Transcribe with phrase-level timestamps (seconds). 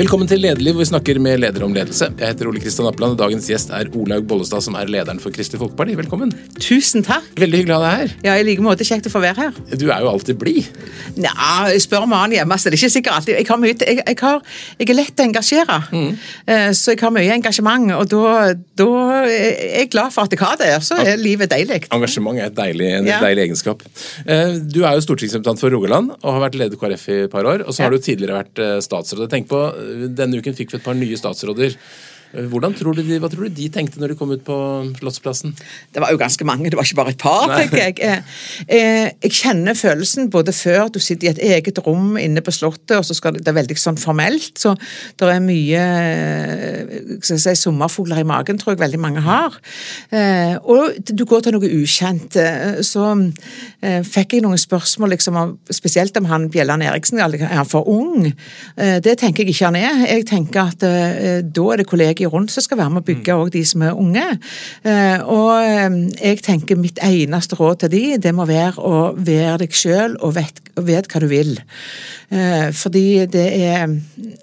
[0.00, 2.06] Velkommen til Lederliv, hvor vi snakker med ledere om ledelse.
[2.16, 5.34] Jeg heter Ole Kristian Appeland, og dagens gjest er Olaug Bollestad, som er lederen for
[5.34, 5.92] Kristelig Folkeparti.
[5.98, 6.30] Velkommen.
[6.56, 7.26] Tusen takk.
[7.36, 8.14] Veldig hyggelig å ha deg her.
[8.24, 9.58] Ja, I like måte kjekt å få være her.
[9.76, 10.70] Du er jo alltid blid.
[11.20, 13.36] Nja, spør om annen hjemme, så det er ikke sikkert alltid.
[13.42, 14.40] Jeg, har mye, jeg, jeg, har,
[14.78, 16.08] jeg er lett å engasjere, mm.
[16.80, 17.92] så jeg har mye engasjement.
[17.98, 18.32] Og da,
[18.80, 18.88] da
[19.26, 21.82] er jeg glad for at jeg har det, så er livet deilig.
[21.92, 23.20] Engasjement er et deilig, en ja.
[23.26, 23.84] deilig egenskap.
[24.24, 27.44] Eh, du er jo stortingsrepresentant for Rogaland og har vært leder KrF i et par
[27.44, 27.68] år.
[27.68, 28.00] Og så har ja.
[28.00, 29.28] du tidligere vært eh, statsråd.
[29.36, 29.60] Tenk på
[30.08, 31.76] denne uken fikk vi et par nye statsråder.
[32.30, 34.56] Hvordan tror du de, Hva tror du de tenkte når de kom ut på
[35.00, 35.54] Slottsplassen?
[35.90, 37.96] Det var jo ganske mange, det var ikke bare et par, tenker jeg.
[38.06, 38.36] Eh,
[38.70, 42.94] eh, jeg kjenner følelsen både før du sitter i et eget rom inne på Slottet,
[43.00, 44.52] og så skal det, det er veldig sånn formelt.
[44.62, 44.76] Så
[45.18, 49.58] det er mye eh, skal si, sommerfugler i magen, tror jeg veldig mange har.
[50.70, 52.36] Og du går til noe ukjent.
[52.86, 53.08] Så
[54.06, 55.38] fikk jeg noen spørsmål, liksom,
[55.74, 57.20] spesielt om han Bjelland Eriksen.
[57.20, 58.30] Er han for ung?
[58.76, 60.04] Det tenker jeg ikke han er.
[60.06, 63.52] Jeg tenker at da er det kolleger rundt som skal være med å bygge òg
[63.54, 64.26] de som er unge.
[64.84, 69.62] Eh, og eh, jeg tenker mitt eneste råd til de, det må være å være
[69.64, 71.54] deg sjøl og vet, vet, hva du vil.
[72.30, 73.90] Eh, fordi det er,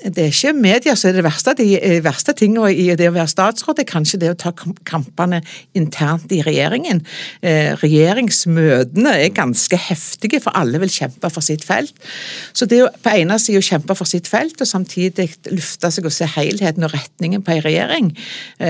[0.04, 1.56] det er ikke media som er det verste.
[1.58, 1.70] De
[2.06, 4.54] verste tingene i det å være statsråd er kanskje det å ta
[4.88, 5.42] kampene
[5.78, 7.04] internt i regjeringen.
[7.82, 11.96] Regjeringsmøtene er ganske heftige, for alle vil kjempe for sitt felt.
[12.58, 16.08] Så det å på ene siden å kjempe for sitt felt, og samtidig lufte seg
[16.08, 18.14] og se helheten og retningen på en regjering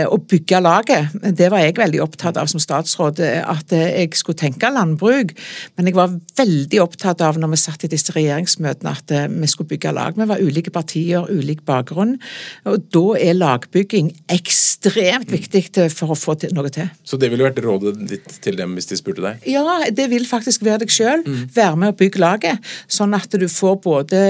[0.07, 1.15] og eh, bygge laget.
[1.37, 5.33] Det var jeg veldig opptatt av som statsråd, eh, at jeg skulle tenke landbruk.
[5.77, 9.49] Men jeg var veldig opptatt av når vi satt i disse regjeringsmøtene at eh, vi
[9.51, 10.17] skulle bygge lag.
[10.17, 12.17] Vi var ulike partier, ulik bakgrunn.
[12.67, 16.89] Og da er lagbygging ekstremt viktig for å få noe til.
[17.07, 19.47] Så det ville vært rådet ditt til dem hvis de spurte deg?
[19.49, 21.23] Ja, det vil faktisk være deg sjøl.
[21.25, 21.47] Mm.
[21.55, 22.71] Være med å bygge laget.
[22.91, 24.21] Sånn at du får både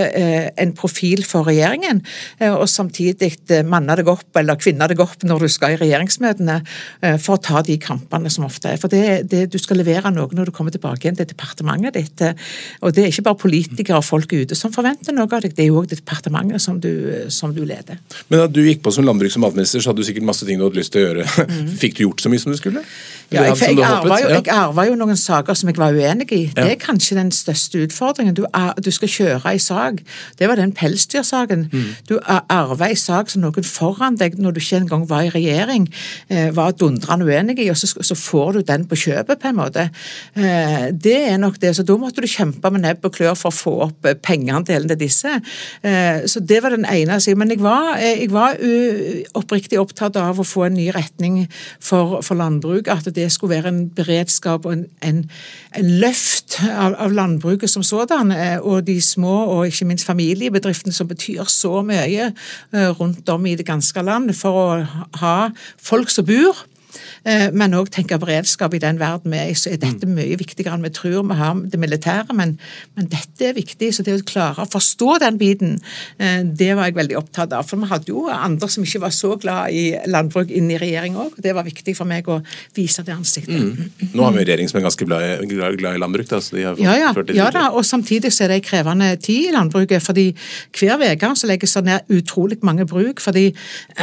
[0.57, 1.99] en profil for regjeringen,
[2.47, 3.31] og samtidig
[3.67, 6.57] manne deg opp eller kvinne deg opp når du skal i regjeringsmøtene,
[7.01, 8.81] eh, for å ta de kampene som ofte er.
[8.81, 12.21] For det, det, Du skal levere noe når du kommer tilbake igjen til departementet ditt.
[12.21, 12.33] Eh,
[12.81, 15.65] og det er ikke bare politikere og folk ute som forventer noe av deg, det
[15.65, 16.91] er jo òg departementet som du,
[17.33, 17.99] som du, leder.
[18.29, 20.59] Men da du gikk på som landbruks- og matminister, så hadde du sikkert masse ting
[20.59, 21.27] du hadde lyst til å gjøre.
[21.47, 21.71] Mm.
[21.81, 22.83] Fikk du gjort så mye som du skulle?
[23.27, 26.45] Ja, jeg, jeg, arva jo, jeg arva jo noen saker som jeg var uenig i.
[26.55, 28.35] Det er kanskje den største utfordringen.
[28.37, 28.45] Du,
[28.79, 29.99] du skal kjøre ei sak.
[30.39, 31.65] Det var den pelsdyrsaken.
[31.73, 31.89] Mm.
[32.07, 35.87] Du arva ei sak som noen foran deg når du ikke engang var i regjering,
[36.29, 39.89] eh, var dundrende uenig i, og så, får du den på kjøpet, på en måte.
[40.35, 41.75] Eh, det er nok det.
[41.75, 44.89] Så da måtte du kjempe med nebb og klør for å få opp eh, pengeandelen
[44.91, 45.37] til disse.
[46.27, 47.39] Så det var den ene siden.
[47.39, 48.57] Men jeg var, jeg var
[49.37, 51.39] oppriktig opptatt av å få en ny retning
[51.79, 52.89] for, for landbruk.
[52.91, 55.21] At det skulle være en beredskap og en, en,
[55.77, 58.33] en løft av, av, landbruket som sådan.
[58.63, 62.31] Og de små og ikke minst familiebedriftene som betyr så mye
[62.99, 64.65] rundt om i det ganske land for å
[65.21, 65.37] ha
[65.81, 66.65] folk som bor
[67.25, 70.13] men òg tenke beredskap i den verden vi er i, så er dette mm.
[70.17, 71.23] mye viktigere enn vi tror.
[71.27, 72.55] Vi har det militære, men,
[72.97, 73.89] men, dette er viktig.
[73.95, 75.77] Så det å klare å forstå den biten,
[76.21, 77.67] eh, det var jeg veldig opptatt av.
[77.67, 81.17] For vi hadde jo andre som ikke var så glad i landbruk inn i regjering
[81.19, 81.37] òg.
[81.43, 82.39] Det var viktig for meg å
[82.77, 83.55] vise det ansiktet.
[83.57, 84.11] Mm.
[84.13, 86.29] Nå har vi en regjering som er ganske glad i, glad i landbruk.
[86.31, 90.03] Da, ja, ja, ja da, og samtidig så er det en krevende tid i landbruket.
[90.03, 90.29] fordi
[90.77, 93.21] hver uke så legges det ned utrolig mange bruk.
[93.21, 93.49] fordi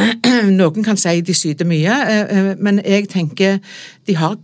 [0.61, 3.63] noen kan si de syter mye, eh, men jeg tenker
[4.09, 4.37] de har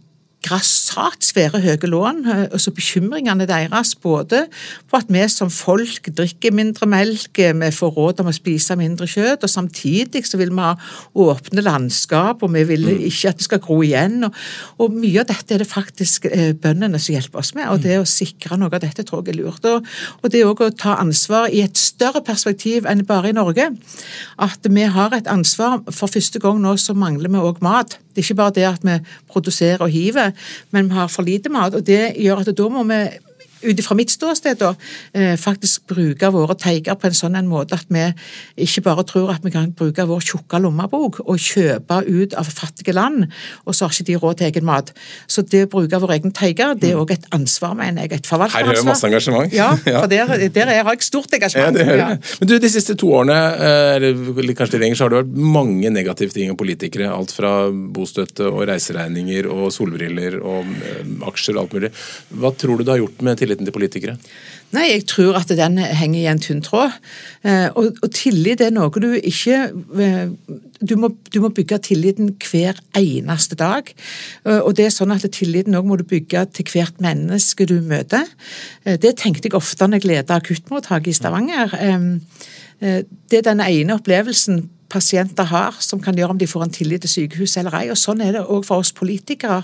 [0.45, 2.23] grassat svære høye lån.
[2.29, 4.47] Eh, og så Bekymringene deres både
[4.89, 8.77] på at vi som folk drikker mindre melk, eh, vi får råd om å spise
[8.77, 10.75] mindre kjøtt, og samtidig så vil vi ha
[11.15, 13.05] åpne landskap, og vi vil mm.
[13.11, 14.25] ikke at det skal gro igjen.
[14.25, 14.35] Og,
[14.79, 18.01] og Mye av dette er det faktisk eh, bøndene som hjelper oss med, og det
[18.01, 19.65] å sikre noe av dette tror jeg er lurt.
[19.69, 19.87] Og,
[20.23, 23.71] og det òg å ta ansvar i et større perspektiv enn bare i Norge.
[24.41, 25.81] At vi har et ansvar.
[25.93, 27.99] For første gang nå så mangler vi òg mat.
[28.11, 28.99] Det er ikke bare det at vi
[29.31, 30.31] produserer og hiver,
[30.71, 31.75] men vi har for lite mat.
[31.75, 33.01] og Det gjør at da må vi
[33.63, 34.75] ut fra mitt ståsted da,
[35.15, 38.07] eh, faktisk bruke våre teiger på en sånn en måte at vi
[38.67, 42.95] ikke bare tror at vi kan bruke vår tjukke lommebok og kjøpe ut av fattige
[42.97, 43.29] land,
[43.67, 44.93] og så har ikke de råd til egen mat.
[45.31, 48.21] Så det å bruke våre egne teiger, det er òg et ansvar, mener jeg.
[48.21, 48.71] Et forvalteransvar.
[48.71, 49.53] Her hører masse engasjement.
[49.61, 51.75] Ja, for der, der har jeg stort engasjement.
[51.75, 52.09] Ja, det hører ja.
[52.41, 55.91] Men du, De siste to årene, eh, eller kanskje lenger, så har det vært mange
[55.93, 57.11] negative ting om politikere.
[57.13, 61.93] Alt fra bostøtte og reiseregninger og solbriller og eh, aksjer og alt mulig.
[62.41, 64.17] Hva tror du det har gjort med tilliten tilliten til politikere?
[64.71, 66.95] Nei, jeg tror at den henger i en tynn tråd.
[67.43, 69.59] Eh, og, og, tillit er noe du ikke
[69.99, 70.31] eh,
[70.81, 73.91] du må, du må, bygge tilliten hver eneste dag.
[74.47, 77.81] Eh, og det er sånn at tilliten òg må du bygge til hvert menneske du
[77.83, 78.29] møter.
[78.85, 81.75] Det tenkte jeg ofte når jeg ledet akuttmottaket i Stavanger.
[82.81, 87.05] Det er den ene opplevelsen pasienter har, som kan gjøre om de får en tillit
[87.05, 87.87] til sykehuset eller ei.
[87.93, 89.63] Og Sånn er det òg for oss politikere.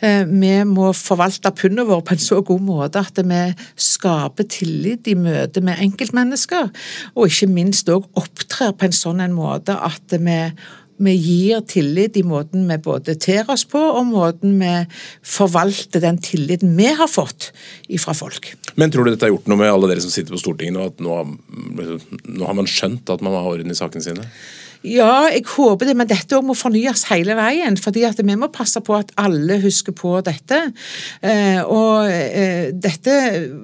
[0.00, 3.42] Eh, vi må forvalte pundet vårt på en så god måte at vi
[3.76, 6.70] skaper tillit i møte med enkeltmennesker,
[7.14, 10.38] og ikke minst òg opptrer på en sånn en måte at vi
[11.04, 14.72] vi gir tillit i måten vi både ter oss på, og måten vi
[15.26, 17.50] forvalter den tilliten vi har fått
[18.02, 18.52] fra folk.
[18.80, 20.94] Men tror du dette har gjort noe med alle dere som sitter på Stortinget, og
[20.94, 21.18] at nå,
[22.38, 24.28] nå har man skjønt at man har ha orden i sakene sine?
[24.82, 27.76] Ja, jeg håper det, men dette må fornyes hele veien.
[27.78, 30.58] fordi vi må passe på at alle husker på dette.
[31.22, 33.14] Eh, og eh, dette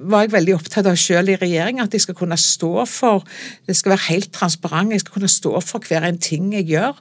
[0.07, 3.23] var jeg veldig opptatt av selv i regjering, at jeg skal kunne stå for
[3.67, 6.95] Det skal være helt transparent, jeg skal kunne stå for hver en ting jeg gjør.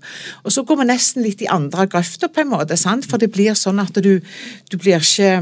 [0.44, 3.06] Og så går vi nesten litt i andre grøfter, på en måte, sant?
[3.06, 4.18] for det blir sånn at du,
[4.70, 5.38] du blir ikke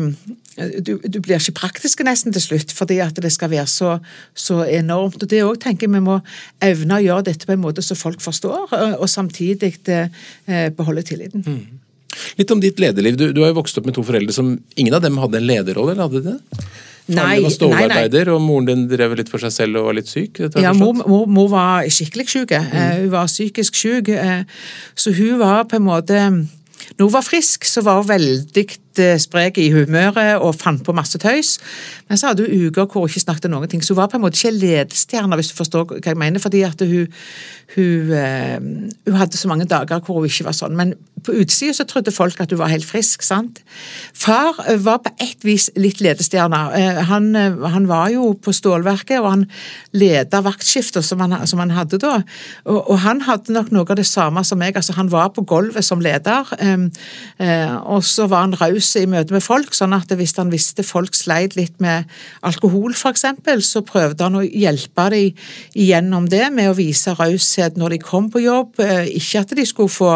[0.57, 3.97] du, du, blir ikke praktisk nesten til slutt, fordi at det skal være så,
[4.35, 5.21] så enormt.
[5.23, 6.19] Og Det òg tenker jeg vi må
[6.65, 10.09] evne å gjøre dette på en måte så folk forstår, og samtidig eh,
[10.77, 11.45] beholde tilliten.
[11.45, 11.83] Mm.
[12.41, 13.19] Litt om ditt lederliv.
[13.21, 15.49] Du, du, har jo vokst opp med to foreldre som ingen av dem hadde en
[15.49, 16.71] lederrolle, eller hadde de det?
[17.07, 20.41] Faren var stålarbeider, og moren din drev litt for seg selv og var litt syk?
[20.59, 22.57] Ja, mor, mor, mor, var skikkelig syk.
[22.57, 22.73] Mm.
[22.73, 24.11] Uh, hun var psykisk syk.
[24.11, 24.43] Uh,
[24.99, 26.25] så hun var på en måte
[26.97, 28.67] når hun var frisk, så var hun veldig
[28.99, 31.57] Eh, sprek i humøret og fant på masse tøys.
[32.09, 33.83] Men så hadde hun uker hvor hun ikke snakket noen ting.
[33.85, 36.41] Så hun var på en måte ikke ledestjerne, hvis du forstår hva jeg mener.
[36.41, 37.09] fordi at hun,
[37.75, 38.57] hun, uh,
[39.07, 40.77] hun, hadde så mange dager hvor hun ikke var sånn.
[40.79, 40.95] Men
[41.27, 43.23] på utsida så trodde folk at hun var helt frisk.
[43.23, 43.61] sant?
[44.15, 46.63] Far uh, var på ett vis litt ledestjerne.
[47.11, 49.45] Han, han, var jo på stålverket, og han
[49.93, 52.21] leda vaktskifta som, som, han hadde da.
[52.65, 54.77] Og, og, han hadde nok noe av det samme som meg.
[54.77, 56.49] altså Han var på gulvet som leder,
[57.85, 59.75] og så var han raus raus i møte med folk.
[59.75, 62.07] sånn at hvis han visste folk sleit litt med
[62.43, 63.25] alkohol f.eks.,
[63.67, 65.35] så prøvde han å hjelpe dem
[65.75, 68.79] igjennom det med å vise raushet når de kom på jobb.
[68.81, 70.13] Eh, ikke at de skulle få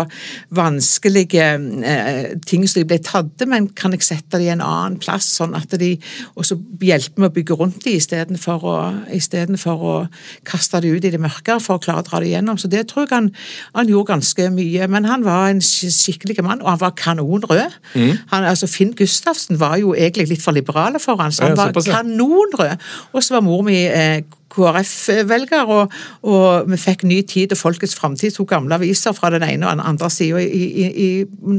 [0.54, 1.46] vanskelige
[1.84, 5.28] eh, ting som de ble tatt, men kan jeg sette dem i en annen plass,
[5.40, 5.96] sånn at de
[6.36, 8.76] også hjelper med å bygge rundt dem istedenfor å,
[9.60, 9.96] for å
[10.48, 12.58] kaste dem ut i det mørke for å klare å dra det igjennom.
[12.60, 13.30] Så det tror jeg han,
[13.74, 14.88] han gjorde ganske mye.
[14.90, 17.78] Men han var en skikkelig mann, og han var kanonrød.
[17.94, 18.20] Mm.
[18.32, 21.56] Han, altså, altså Finn Gustavsen var jo egentlig litt for liberale for han, så han
[21.58, 22.76] var kanonrød.
[23.12, 24.20] Og så var mor mi eh,
[24.50, 25.92] KrF-velger, og,
[26.26, 29.78] og, vi fikk ny tid og Folkets Framtid to gamle aviser fra den ene og
[29.78, 31.10] den andre sida i, i, i,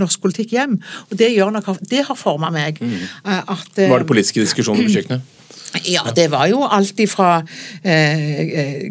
[0.02, 0.80] norsk politikk hjem.
[1.10, 2.82] Og Det, nok, det har forma meg.
[2.82, 2.98] Mm.
[3.26, 5.30] Eh, at, var det politiske diskusjoner på kjøkkenet?
[5.88, 7.38] Ja, det var jo alt ifra
[7.80, 8.90] eh, eh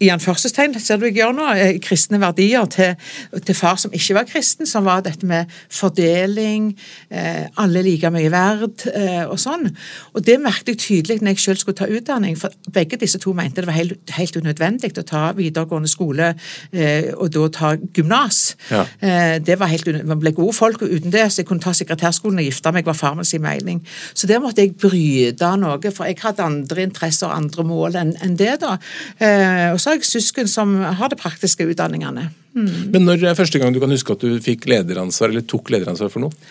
[0.00, 2.94] i anførselstegn, ser du jeg gjør nå, eh, kristne verdier til,
[3.36, 6.70] til, far som ikke var kristen, som var dette med fordeling,
[7.12, 9.68] eh, alle like mye verd eh, og sånn.
[10.14, 13.34] Og det merket jeg tydelig når jeg selv skulle ta utdanning, for begge disse to
[13.36, 16.32] mente det var helt, helt unødvendig å ta videregående skole
[16.72, 18.40] eh, og da ta gymnas.
[18.70, 18.86] Ja.
[19.04, 22.40] Eh, det var helt Man ble gode folk uten det, så jeg kunne ta sekretærskolen
[22.40, 23.82] og gifte meg, var farmen sin mening.
[24.14, 28.16] Så der måtte jeg bryte noe, for jeg hadde andre interesser og andre mål enn
[28.24, 28.56] en det.
[28.64, 28.76] da.
[29.20, 32.28] Eh, og så jeg søsken som har de praktiske utdanningene.
[32.54, 32.90] Mm.
[32.92, 36.12] Men når er første gang du kan huske at du fikk lederansvar, eller tok lederansvar
[36.12, 36.50] for noe?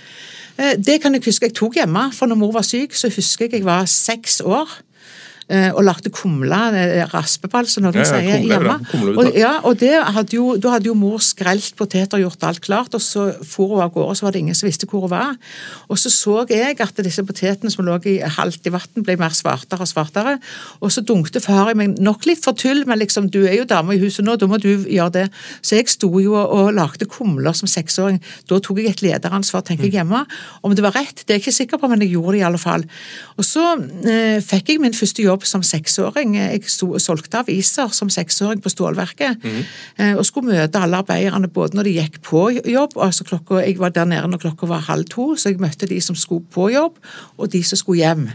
[0.59, 3.47] Eh, det kan jeg huske jeg tok hjemme, for når mor var syk, så husker
[3.47, 4.79] jeg jeg var seks år.
[5.49, 6.57] Eh, og lagde kumle,
[7.09, 8.75] raspeball, som noen ja, ja, sier hjemme.
[9.17, 9.81] Og, ja, og
[10.13, 13.73] hadde jo, Da hadde jo mor skrelt poteter og gjort alt klart, og så for
[13.73, 15.33] hun av gårde, så var det ingen som visste hvor hun var.
[15.89, 19.33] Og så så jeg at disse potetene som lå i halvt i vann, ble mer
[19.33, 20.35] svartere og svartere.
[20.85, 23.65] Og så dunkte far i meg nok litt for tull, men liksom, du er jo
[23.65, 25.25] dame i huset nå, da må du gjøre det.
[25.65, 28.21] Så jeg sto jo og, og lagde kumler som seksåring.
[28.45, 29.99] Da tok jeg et lederansvar, tenker jeg mm.
[30.03, 30.23] hjemme.
[30.61, 32.47] Om det var rett, det er jeg ikke sikker på, men jeg gjorde det i
[32.51, 32.85] alle fall.
[33.41, 33.65] Og så
[34.05, 36.35] eh, fikk jeg min første jobb jobb som seksåring.
[36.35, 39.39] Jeg solgte aviser som seksåring på stålverket.
[39.43, 40.17] Mm.
[40.17, 43.89] Og skulle møte alle arbeiderne både når de gikk på jobb altså klokka, Jeg var
[43.89, 46.97] der nede når klokka var halv to, så jeg møtte de som skulle på jobb,
[47.37, 48.29] og de som skulle hjem.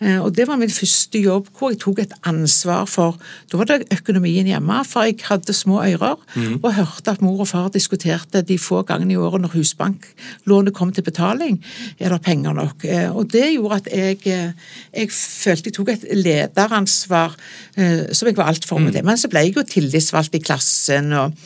[0.00, 3.18] Eh, og Det var min første jobb hvor jeg tok et ansvar for
[3.50, 6.60] Da var det økonomien hjemme, for jeg hadde små ører mm.
[6.62, 10.92] og hørte at mor og far diskuterte de få gangene i året når husbanklånet kom
[10.92, 11.62] til betaling.
[11.98, 12.84] Er det penger nok?
[12.84, 14.54] Eh, og Det gjorde at jeg,
[14.92, 17.34] jeg følte jeg tok et leder lederansvar
[17.76, 19.04] eh, som jeg var altfor med det.
[19.06, 21.36] Men så ble jeg jo tillitsvalgt i klassen og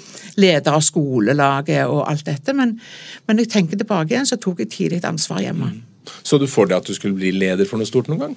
[0.40, 2.54] leder av skolelaget og alt dette.
[2.56, 2.76] Men,
[3.26, 5.72] men når jeg tenker tilbake igjen, så tok jeg tidlig ansvar hjemme.
[6.22, 8.36] Så du for deg at du skulle bli leder for noe stort noen gang?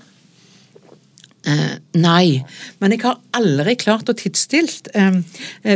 [1.96, 2.43] Nei,
[2.81, 5.22] men jeg har aldri klart å tidsstilt eh,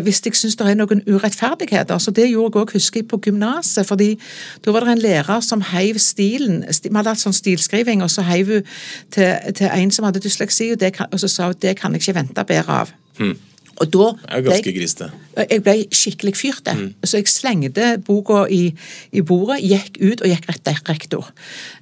[0.03, 2.01] hvis jeg syns det er noen urettferdigheter.
[2.03, 3.87] Så Det gjorde jeg òg, husker jeg, på gymnaset.
[3.87, 4.19] fordi
[4.61, 8.21] Da var det en lærer som heiv stilen Vi hadde hatt sånn stilskriving, og så
[8.27, 8.67] heiv hun
[9.09, 12.03] til, til, en som hadde dysleksi, og, kan, og så sa hun det kan jeg
[12.03, 12.93] ikke vente bedre av.
[13.17, 13.37] Hmm.
[13.81, 15.07] Og da det er ganske griste.
[15.33, 16.69] Jeg ble skikkelig fyrt.
[16.77, 16.91] Mm.
[17.01, 18.67] Så jeg slengte boka i,
[19.11, 21.31] i, bordet, gikk ut og gikk rett til rektor.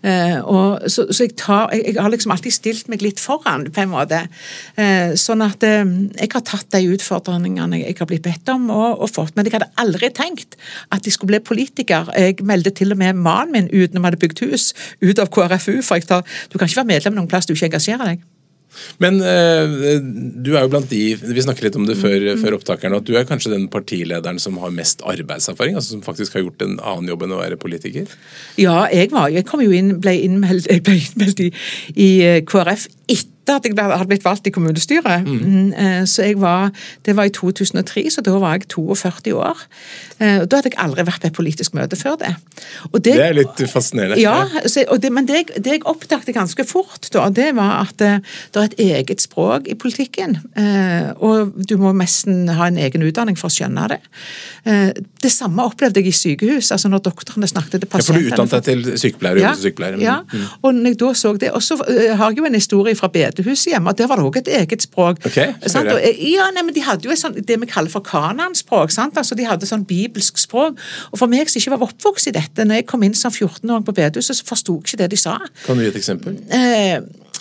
[0.08, 3.68] Eh, og, så, så jeg, tar, jeg, jeg, har liksom alltid stilt meg litt foran,
[3.74, 4.24] på en måte.
[4.80, 5.84] Eh, sånn at eh,
[6.16, 9.36] jeg har tatt de utfordringene jeg har blitt bedt om og, og, fått.
[9.36, 10.56] Men jeg hadde aldri tenkt
[10.96, 12.14] at jeg skulle bli politiker.
[12.16, 14.72] Jeg meldte til og med mannen min ut når vi hadde bygd hus,
[15.04, 15.82] ut av KrFU.
[15.84, 18.31] For jeg tar, du kan ikke være medlem noen plass du ikke engasjerer deg.
[19.04, 20.00] Men eh,
[20.42, 22.42] du er jo blant de Vi snakket litt om det før, mm.
[22.44, 25.75] før opptakerne, at du er kanskje den partilederen som har mest arbeidserfaring?
[25.75, 28.10] altså Som faktisk har gjort en annen jobb enn å være politiker?
[28.62, 31.51] Ja, jeg var Jeg kom jo inn, ble innmeldt, ble innmeldt i,
[31.96, 35.26] i eh, KrF etter etter at jeg hadde blitt valgt i kommunestyret.
[35.26, 35.40] Mm.
[35.42, 36.72] mm eh, så jeg var,
[37.06, 39.58] Det var i 2003, så da var jeg 42 år.
[40.20, 42.36] Eh, da hadde jeg aldri vært på et politisk møte før det.
[42.94, 44.20] det, det er litt fascinerende.
[44.22, 48.12] Ja, så, det, men det, det jeg oppdaget ganske fort, da, det var at det,
[48.12, 50.38] eh, det er et eget språk i politikken.
[51.22, 54.00] Og du må nesten ha en egen utdanning for å skjønne det.
[55.22, 58.28] Det samme opplevde jeg i sykehus, altså når doktorene snakket til pasientene.
[58.28, 59.98] Ja, For du utdannet deg til sykepleier ja, sykepleier?
[60.02, 60.46] Ja, mm.
[60.62, 63.31] og når jeg da så det, og så har jeg jo en historie fra BD
[63.32, 65.22] bedehuset hjemme, og der var det òg et eget språk.
[65.26, 68.92] Okay, og, ja, nei, men De hadde jo sånt, det vi kaller for kananspråk.
[68.98, 70.80] Altså, de hadde sånn bibelsk språk.
[71.12, 73.88] Og For meg som ikke var oppvokst i dette, når jeg kom inn som 14-åring
[73.88, 75.38] på bedehuset, så forsto jeg ikke det de sa.
[75.66, 76.38] Kan du gi et eksempel?
[76.52, 77.00] Eh,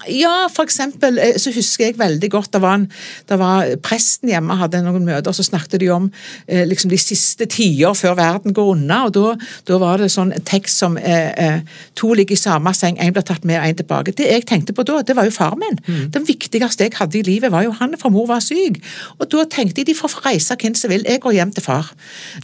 [0.09, 2.87] ja, for eksempel eh, så husker jeg veldig godt det var, en,
[3.29, 6.09] det var Presten hjemme hadde noen møter, så snakket de om
[6.47, 9.03] eh, liksom de siste tider før verden går unna.
[9.09, 9.35] og Da,
[9.69, 13.27] da var det sånn tekst som eh, eh, to ligger i samme seng, én blir
[13.27, 14.15] tatt med og én tilbake.
[14.17, 15.81] Det jeg tenkte på da, det var jo far min.
[15.87, 16.07] Mm.
[16.15, 18.81] Den viktigste jeg hadde i livet, var jo han, for mor var syk.
[19.19, 21.93] Og da tenkte jeg de får reise hvem som vil, jeg går hjem til far.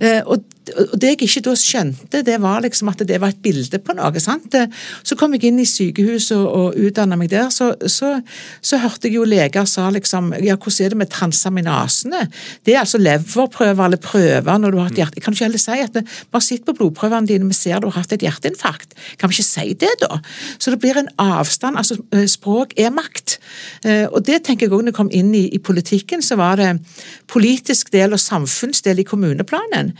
[0.00, 3.78] Eh, og Det jeg ikke da skjønte, det var liksom at det var et bilde
[3.78, 4.20] på noe.
[4.22, 4.54] sant?
[5.06, 8.16] Så kom jeg inn i sykehuset og, og utdanna meg der, så, så,
[8.58, 12.24] så, hørte jeg jo leger sa liksom ja, hvordan er det med transaminasene?
[12.66, 15.22] Det er altså leverprøver eller prøver når du har et hjerte...
[15.22, 16.00] Kan du ikke heller si at
[16.34, 18.96] bare sitt på blodprøvene dine, vi ser du har hatt et hjerteinfarkt.
[19.20, 20.18] Kan vi ikke si det, da?
[20.58, 21.78] Så det blir en avstand.
[21.78, 23.38] altså Språk er makt.
[24.10, 26.72] Og det tenker jeg òg når jeg kom inn i, i politikken, så var det
[27.30, 29.94] politisk del og samfunnsdel i kommuneplanen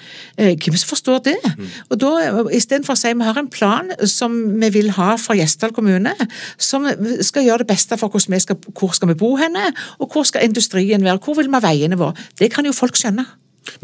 [0.59, 1.37] hvem som forstår det?
[1.53, 1.71] Mm.
[1.91, 2.13] Og da,
[2.57, 6.15] Istedenfor å si vi har en plan som vi vil ha for Gjesdal kommune,
[6.59, 6.89] som
[7.25, 9.71] skal gjøre det beste for hvordan vi skal, hvor skal vi bo henne,
[10.01, 12.17] og hvor skal industrien være, hvor vil vi ha veiene våre.
[12.39, 13.27] Det kan jo folk skjønne.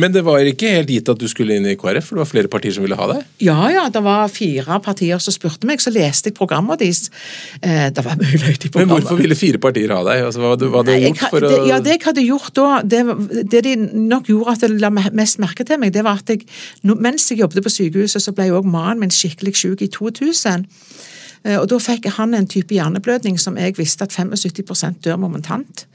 [0.00, 2.30] Men det var ikke helt gitt at du skulle inn i KrF, for det var
[2.30, 3.24] flere partier som ville ha deg?
[3.44, 7.06] Ja, ja, det var fire partier som spurte meg, så leste jeg programmet deres.
[7.60, 8.80] Eh, det var mye løyt i programmet.
[8.80, 10.24] Men hvorfor ville fire partier ha deg?
[10.28, 13.02] Altså, hva hadde du gjort for å Ja, Det jeg hadde gjort da, det,
[13.52, 13.76] det, de
[14.08, 16.46] nok gjorde at det la mest merke til meg, det var at jeg,
[16.82, 20.68] mens jeg jobbet på sykehuset, så ble òg mannen min skikkelig syk i 2000.
[21.44, 25.86] Eh, og Da fikk han en type hjerneblødning som jeg visste at 75% dør momentant.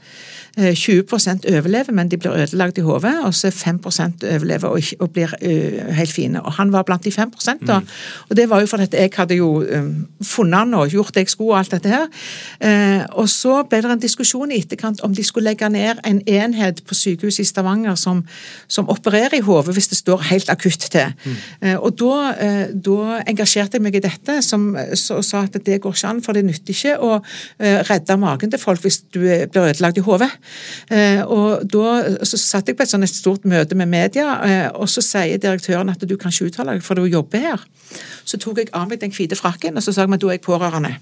[0.58, 1.04] 20
[1.46, 5.30] eh, overlever, men de blir ødelagt i hodet, og så 5 overlever og, og blir
[5.42, 6.42] uh, helt fine.
[6.42, 7.30] Og Han var blant de 5
[7.66, 7.78] da.
[7.78, 7.86] Mm.
[8.28, 11.28] Og Det var jo fordi jeg hadde jo um, funnet han og gjort det jeg
[11.28, 12.06] skulle og alt dette her.
[12.64, 16.22] Uh, og Så ble det en diskusjon i etterkant om de skulle legge ned en
[16.26, 18.24] enhet på sykehuset i Stavanger som,
[18.68, 21.14] som opererer i hodet hvis det står helt akutt til.
[21.24, 21.36] Mm.
[21.62, 22.34] Uh, og da,
[22.74, 26.22] da, engasjerte jeg meg i dette som, så, og sa at det går ikke an,
[26.22, 27.18] for det nytter ikke å
[27.58, 30.30] redde magen til folk hvis du blir ødelagt i hodet.
[30.90, 34.88] Eh, og da så satt jeg på et sånt stort møte med media, eh, og
[34.90, 37.68] så sier direktøren at du kan ikke uttale deg, for du jobber her.
[38.28, 40.38] Så tok jeg av meg den hvite frakken, og så sa jeg at da er
[40.38, 40.96] jeg pårørende.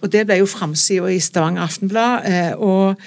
[0.00, 3.00] Og Det ble jo framsida i Stavanger Aftenblad, eh, og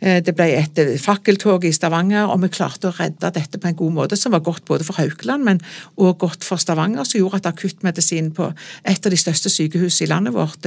[0.00, 3.68] eh, det ble et eh, fakkeltog i Stavanger, og vi klarte å redde dette på
[3.68, 5.60] en god måte, som var godt både for Haukeland, men
[5.96, 8.48] også godt for Stavanger, som gjorde at akuttmedisin på
[8.88, 10.66] et av de største sykehusene i landet vårt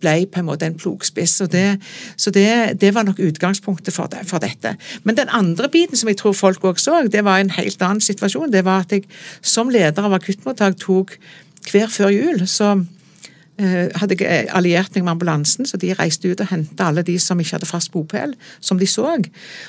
[0.00, 1.40] ble på en måte en plogspiss.
[1.44, 1.80] og det,
[2.16, 4.76] Så det, det, var nok utgangspunktet for, det, for, dette.
[5.02, 8.02] Men den andre biten som jeg tror folk også så, det var en helt annen
[8.02, 8.52] situasjon.
[8.52, 9.06] Det var at jeg
[9.40, 11.16] som leder av akuttmottak tok
[11.70, 12.74] hver før jul så
[13.54, 17.38] hadde jeg alliert meg med ambulansen, så de reiste ut og hentet alle de som
[17.38, 19.06] ikke hadde fast bopel, som de så.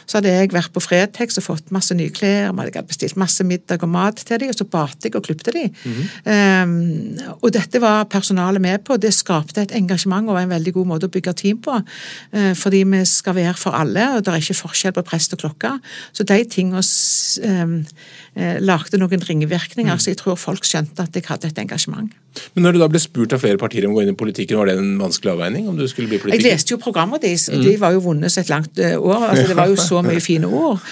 [0.05, 3.43] Så hadde jeg vært på Fretex og fått masse nye klær, jeg hadde bestilt masse
[3.45, 5.69] middag og mat til dem, og så badet jeg og klipte dem.
[5.85, 6.63] Mm -hmm.
[6.63, 8.97] um, og dette var personalet med på.
[8.97, 11.81] Det skapte et engasjement og en veldig god måte å bygge team på.
[12.33, 15.39] Uh, fordi vi skal være for alle, og det er ikke forskjell på prest og
[15.39, 15.79] klokke.
[16.13, 16.83] Så de tingene
[17.63, 17.85] um,
[18.37, 19.99] uh, lagde noen ringvirkninger, mm.
[19.99, 22.09] så jeg tror folk skjønte at jeg hadde et engasjement.
[22.55, 24.57] Men når du da ble spurt av flere partier om å gå inn i politikken,
[24.59, 25.65] var det en vanskelig avveining?
[25.69, 26.43] om du skulle bli politiker?
[26.43, 27.63] Jeg leste jo programmet deres, mm.
[27.63, 29.27] de var jo vunnet et langt eh, år.
[29.29, 30.83] altså Det var jo så mye fine ord.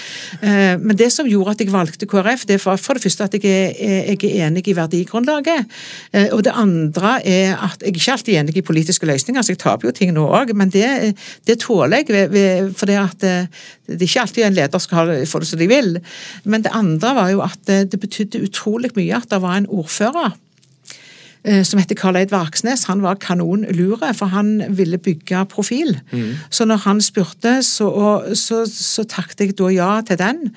[0.41, 3.37] Eh, men det som gjorde at jeg valgte KrF, det var for det første at
[3.37, 5.71] jeg er, jeg er enig i verdigrunnlaget.
[6.13, 9.55] Eh, og det andre er at jeg er ikke alltid enig i politiske løsninger, så
[9.55, 10.53] jeg taper jo ting nå òg.
[10.57, 11.15] Men det,
[11.47, 15.49] det, tåler jeg, for det at det er ikke alltid en leder skal få det
[15.49, 15.97] som de vil.
[16.43, 20.33] Men det andre var jo at det betydde utrolig mye at det var en ordfører
[21.67, 25.97] som heter Karl Eid Vaksnes, han var kanonlure, for han ville bygge profil.
[26.13, 26.37] Mm.
[26.47, 27.89] Så når han spurte, så,
[28.39, 30.53] så, så takket jeg da ja til den.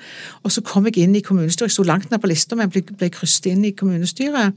[0.47, 1.67] Og så kom jeg inn i kommunestyret.
[1.67, 4.55] Jeg sto langt ned på lista, men ble, ble krysset inn i kommunestyret.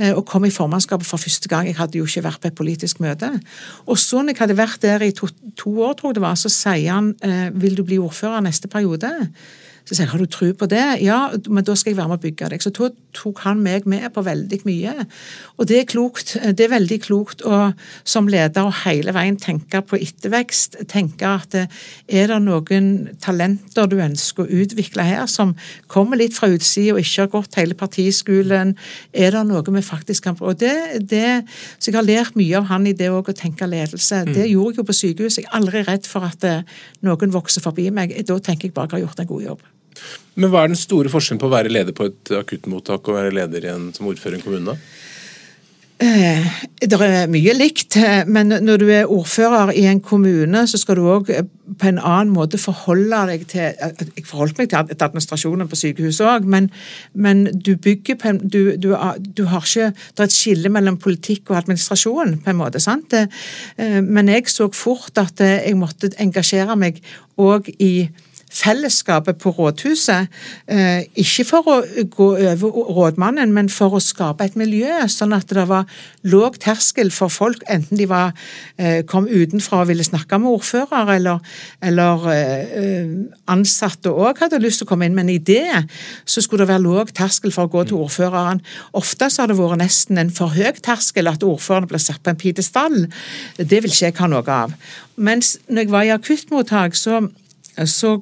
[0.00, 1.68] Eh, og kom i formannskapet for første gang.
[1.68, 3.28] Jeg hadde jo ikke vært på et politisk møte.
[3.86, 5.28] Og så når jeg hadde vært der i to,
[5.60, 8.70] to år, tror jeg det var, så sier han eh, vil du bli ordfører neste
[8.72, 9.10] periode.
[9.90, 10.84] Så sier jeg har du tro på det?
[11.02, 11.16] Ja,
[11.50, 12.62] men da skal jeg være med å bygge deg.
[12.62, 14.92] Så da tok han meg med på veldig mye.
[15.58, 16.36] Og det er klokt.
[16.38, 17.72] Det er veldig klokt å
[18.06, 20.78] som leder å hele veien tenke på ettervekst.
[20.92, 25.56] Tenke at eh, er det noen talenter du ønsker å utvikle her, som
[25.90, 28.76] kommer litt fra utsida og ikke har gått hele partiskolen?
[29.10, 31.42] Er det noe vi faktisk kan Og det, det,
[31.78, 34.22] Så jeg har lært mye av han i det å tenke ledelse.
[34.22, 34.32] Mm.
[34.38, 35.42] Det gjorde jeg jo på sykehuset.
[35.42, 36.62] Jeg er aldri redd for at eh,
[37.02, 38.14] noen vokser forbi meg.
[38.22, 39.68] Da tenker jeg bare at jeg har gjort en god jobb.
[40.40, 43.34] Men Hva er den store forskjellen på å være leder på et akuttmottak og være
[43.36, 44.76] leder en, som ordfører i en kommune?
[46.00, 46.46] Eh,
[46.80, 50.96] det er mye likt, eh, men når du er ordfører i en kommune, så skal
[50.96, 51.42] du òg eh,
[51.76, 53.66] på en annen måte forholde deg til
[54.16, 56.70] Jeg forholdt meg til administrasjonen på sykehuset òg, men,
[57.12, 60.96] men, du bygger på en du, du, du, har ikke Det er et skille mellom
[60.96, 62.80] politikk og administrasjon, på en måte.
[62.80, 63.12] sant?
[63.76, 67.04] Men jeg så fort at jeg måtte engasjere meg
[67.36, 68.08] òg i
[68.50, 70.26] fellesskapet på rådhuset.
[70.68, 71.76] Eh, ikke for å
[72.10, 75.86] gå over rådmannen, men for å skape et miljø, sånn at det var
[76.22, 78.32] låg terskel for folk, enten de var,
[78.78, 81.40] eh, kom utenfra og ville snakke med ordfører, eller,
[81.82, 83.14] eller eh,
[83.48, 85.86] ansatte òg hadde lyst til å komme inn med en idé,
[86.26, 88.60] så skulle det være låg terskel for å gå til ordføreren.
[88.92, 92.32] Ofte så har det vært nesten en for høy terskel at ordføreren blir satt på
[92.32, 93.06] en pidestall.
[93.56, 94.74] Det vil ikke jeg ha noe av.
[95.20, 97.20] Mens når jeg var i akuttmottak, så
[97.88, 98.20] så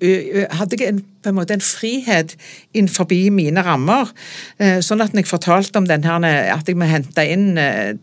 [0.00, 2.34] jeg, hadde jeg en på en måte en frihet
[2.74, 4.10] innenfor mine rammer.
[4.58, 7.94] Eh, sånn at når jeg fortalte om den her, at jeg må hente inn eh,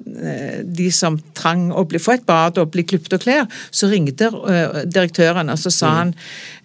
[0.63, 4.29] de som trang å bli, få et bad og bli klippet og klær, så ringte
[4.29, 6.13] eh, direktøren og så sa han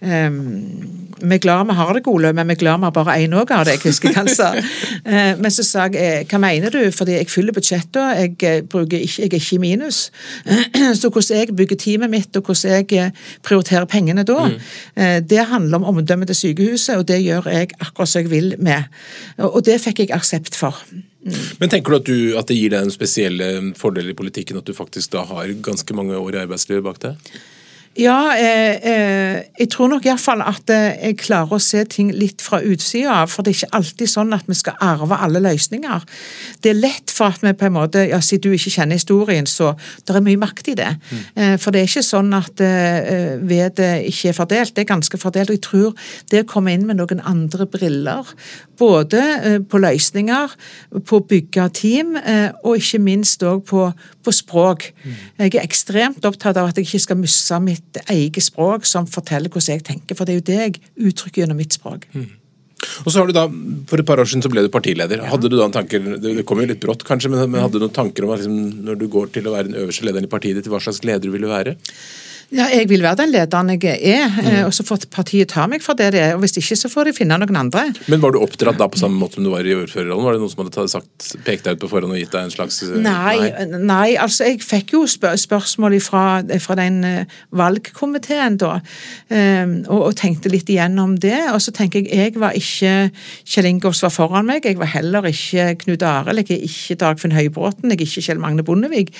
[0.05, 0.39] ehm,
[1.15, 3.35] vi er glad vi har det, Gole, men vi er glad vi har bare én
[3.35, 3.77] òg av det.
[3.77, 4.51] jeg husker han sa.
[5.41, 9.31] Men så sa jeg hva mener du, fordi jeg fyller budsjettet, jeg, bruker ikke, jeg
[9.31, 9.99] er ikke i minus.
[10.99, 13.13] Så hvordan jeg bygger teamet mitt, og hvordan jeg
[13.45, 14.59] prioriterer pengene da, mm.
[15.29, 18.87] det handler om omdømmet til sykehuset, og det gjør jeg akkurat som jeg vil med.
[19.41, 20.79] Og det fikk jeg aksept for.
[21.59, 23.41] Men tenker du at, du at, det gir deg en spesiell
[23.77, 27.29] fordel i politikken at du faktisk da har ganske mange år i arbeidslivet bak deg?
[27.95, 32.43] Ja, eh, eh, jeg tror nok iallfall at eh, jeg klarer å se ting litt
[32.43, 33.31] fra utsida av.
[33.31, 36.03] For det er ikke alltid sånn at vi skal arve alle løsninger.
[36.59, 39.47] Det er lett for at vi på en måte ja, Siden du ikke kjenner historien,
[39.47, 39.71] så
[40.03, 40.89] det er mye makt i det.
[40.97, 41.21] Mm.
[41.39, 44.75] Eh, for det er ikke sånn at eh, vedet ikke er fordelt.
[44.75, 45.53] Det er ganske fordelt.
[45.53, 48.35] Og jeg tror det å komme inn med noen andre briller,
[48.81, 50.57] både eh, på løsninger,
[50.99, 52.15] på å bygge team,
[52.65, 53.87] og ikke minst òg på,
[54.25, 54.89] på, språk.
[55.03, 55.15] Mm.
[55.45, 59.07] Jeg er ekstremt opptatt av at jeg ikke skal miste mitt et eget språk som
[59.09, 60.17] forteller hvordan jeg tenker.
[60.17, 62.09] For det er jo det jeg uttrykker gjennom mitt språk.
[62.15, 62.27] Mm.
[63.05, 63.45] Og så har du da,
[63.89, 65.23] For et par år siden så ble du partileder.
[65.23, 65.31] Ja.
[65.31, 67.85] Hadde du da en tanker, Det kom jo litt brått, kanskje, men, men hadde du
[67.87, 70.31] noen tanker om at liksom, når du går til å være den øverste lederen i
[70.31, 71.77] partiet ditt, hva slags leder du ville være?
[72.53, 74.45] Ja, Jeg vil være den lederen jeg er, mm.
[74.45, 76.33] Eh, og så får partiet ta meg for det det er.
[76.35, 77.87] og Hvis ikke, så får de finne noen andre.
[78.07, 80.25] Men Var du oppdratt da på samme måte som du var i ordførerrollen?
[80.25, 82.53] Var det noen som hadde sagt, pekt deg ut på forhånd og gitt deg en
[82.53, 86.25] slags eh, Nei, nei, nei altså jeg fikk jo spør spørsmål fra,
[86.61, 88.77] fra den uh, valgkomiteen da,
[89.29, 91.37] um, og, og, tenkte litt igjennom det.
[91.53, 93.09] Og så tenker jeg jeg var ikke
[93.45, 97.35] Kjell Ingolf var foran meg, jeg var heller ikke Knut Arild, jeg er ikke Dagfinn
[97.35, 99.11] Høybråten, jeg er ikke Kjell Magne Bondevik.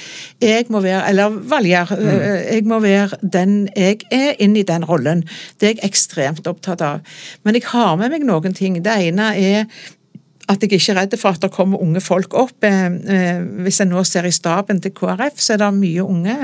[0.43, 2.23] Jeg må være, eller Valgjerd, mm.
[2.53, 5.23] jeg må være den jeg er, inn i den rollen.
[5.59, 7.19] Det er jeg ekstremt opptatt av.
[7.43, 8.81] Men jeg har med meg noen ting.
[8.83, 9.69] Det ene er
[10.45, 12.63] at jeg ikke er redd for at det kommer unge folk opp.
[12.65, 16.37] Eh, eh, hvis jeg nå ser i staben til KrF, så er det mye unge.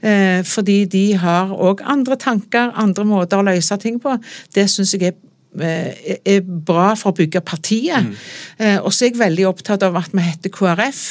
[0.00, 4.16] Eh, fordi de har òg andre tanker, andre måter å løse ting på.
[4.54, 5.20] Det syns jeg er
[5.54, 8.06] er bra for å bygge partiet.
[8.08, 8.80] Mm.
[8.84, 11.02] Og så er jeg veldig opptatt av at vi heter KrF,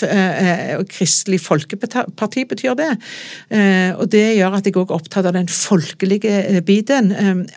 [0.80, 2.90] og Kristelig Folkeparti betyr det.
[4.00, 7.14] Og det gjør at jeg òg er opptatt av den folkelige biten.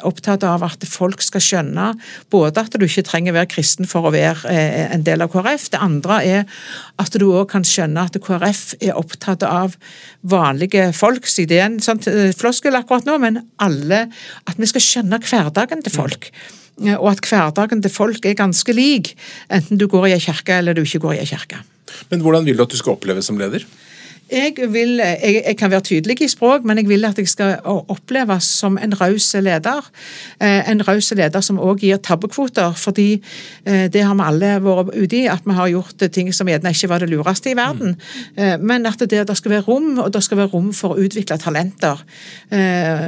[0.06, 1.92] Opptatt av at folk skal skjønne
[2.32, 4.54] både at du ikke trenger å være kristen for å være
[4.94, 5.70] en del av KrF.
[5.74, 6.60] Det andre er
[7.02, 9.76] at du òg kan skjønne at KrF er opptatt av
[10.26, 11.60] vanlige folks idé.
[11.64, 12.00] en sånn
[12.36, 14.06] floskel akkurat nå, men alle
[14.46, 16.30] At vi skal skjønne hverdagen til folk.
[16.76, 19.14] Og at hverdagen til folk er ganske lik,
[19.48, 21.62] enten du går i ei kirke eller du ikke går i ei kirke.
[22.10, 23.64] Men hvordan vil du at du skal oppleves som leder?
[24.30, 27.60] Jeg, vil, jeg, jeg, kan være tydelig i språk, men jeg vil at jeg skal
[27.64, 29.86] oppleves som en raus leder.
[30.42, 33.22] Eh, en raus leder som også gir tabbekvoter, fordi
[33.64, 35.22] eh, det har vi alle vært ute i.
[35.30, 37.94] At vi har gjort ting som gjerne ikke var det lureste i verden.
[38.36, 38.66] Mm.
[38.66, 41.38] Men at det, det, skal være rom, og det skal være rom for å utvikle
[41.38, 42.02] talenter.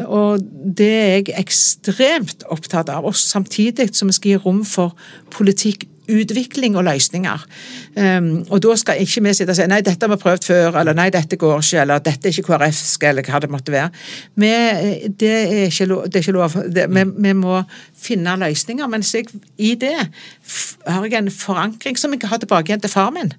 [0.06, 0.46] Og
[0.78, 3.06] det er jeg ekstremt opptatt av.
[3.08, 4.94] Og samtidig som vi skal gi rom for
[5.34, 7.44] politikk utvikling og løsninger.
[7.96, 10.78] Um, og da skal ikke vi sitte og si nei, dette har vi prøvd før,
[10.80, 13.90] eller nei, dette går ikke, eller dette er ikke KrF-sk, eller hva det måtte være.
[14.40, 14.50] Vi,
[15.20, 16.04] det, er ikke lov.
[16.08, 16.58] Er ikke lov.
[16.74, 17.60] Det, vi, vi, må
[17.98, 18.90] finne løsninger.
[18.90, 19.94] Mens jeg, i det
[20.86, 23.32] har jeg en forankring som jeg har tilbake igjen til far min.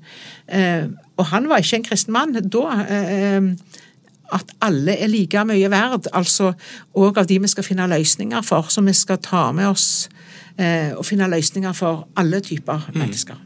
[0.50, 2.38] Uh, og han var ikke en kristen mann.
[2.38, 3.54] Da uh,
[4.30, 6.52] at alle er like mye verd, altså
[6.94, 10.19] òg av de vi skal finne løsninger for, som vi skal ta med oss Eh,
[10.60, 12.98] og finne løsninger for alle typer mm.
[13.00, 13.38] mennesker.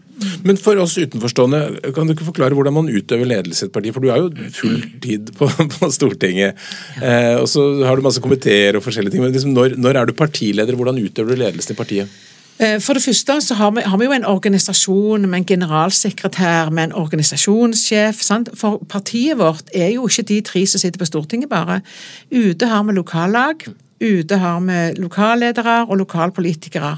[0.45, 1.62] Men for oss utenforstående,
[1.95, 3.93] kan du ikke forklare hvordan man utøver ledelse i et parti?
[3.93, 6.60] For du er jo full tid på, på Stortinget,
[6.99, 7.08] ja.
[7.08, 9.23] eh, og så har du masse komiteer og forskjellige ting.
[9.26, 12.21] Men liksom, når, når, er du partileder, hvordan utøver du ledelse i partiet?
[12.62, 16.69] Eh, for det første så har vi, har vi, jo en organisasjon med en generalsekretær,
[16.69, 18.21] med en organisasjonssjef.
[18.21, 18.54] Sant?
[18.60, 21.82] For partiet vårt er jo ikke de tre som sitter på Stortinget bare.
[22.30, 23.65] Ute har vi lokallag,
[24.04, 26.98] Ute har vi lokalledere og lokalpolitikere.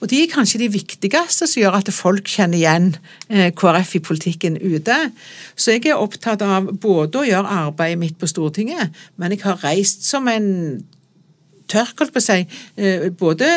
[0.00, 2.86] Og De er kanskje de viktigste som gjør at folk kjenner igjen
[3.28, 4.96] eh, KrF i politikken ute.
[5.56, 9.60] Så jeg er opptatt av både å gjøre arbeidet mitt på Stortinget, men jeg har
[9.64, 10.48] reist som en
[11.70, 12.46] tørk, holdt på å si,
[12.80, 13.50] eh, både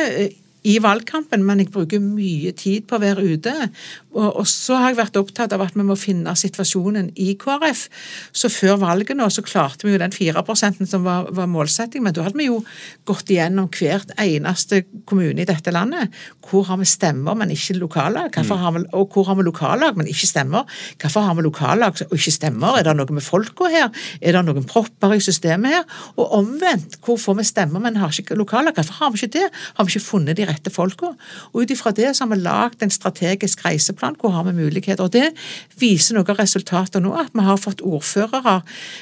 [0.63, 3.53] i valgkampen, men jeg bruker mye tid på å være ute.
[4.13, 7.85] Og, så har jeg vært opptatt av at vi må finne situasjonen i KrF.
[8.35, 12.15] Så før valget nå så klarte vi jo den 4% som var, var målsetting, men
[12.15, 12.59] da hadde vi jo
[13.09, 16.13] gått igjennom hvert eneste kommune i dette landet.
[16.45, 18.37] Hvor har vi stemmer, men ikke lokallag?
[18.37, 18.53] Mm.
[18.77, 20.69] Vi, og hvor har vi lokallag, men ikke stemmer?
[21.01, 22.79] Hvorfor har vi lokallag og ikke stemmer?
[22.79, 23.89] Er det noe med folka her?
[24.21, 25.87] Er det noen propper i systemet her?
[26.17, 28.77] Og omvendt, hvor får vi stemmer, men har ikke lokallag?
[28.77, 29.49] Hvorfor har vi ikke det?
[29.77, 31.13] Har vi ikke funnet de rette folka.
[31.53, 35.03] Og ut ifra det så har vi lagd en strategisk reiseplan hvor har vi muligheter.
[35.03, 35.31] Og Det
[35.79, 38.59] viser noen resultater nå, at vi har fått ordførere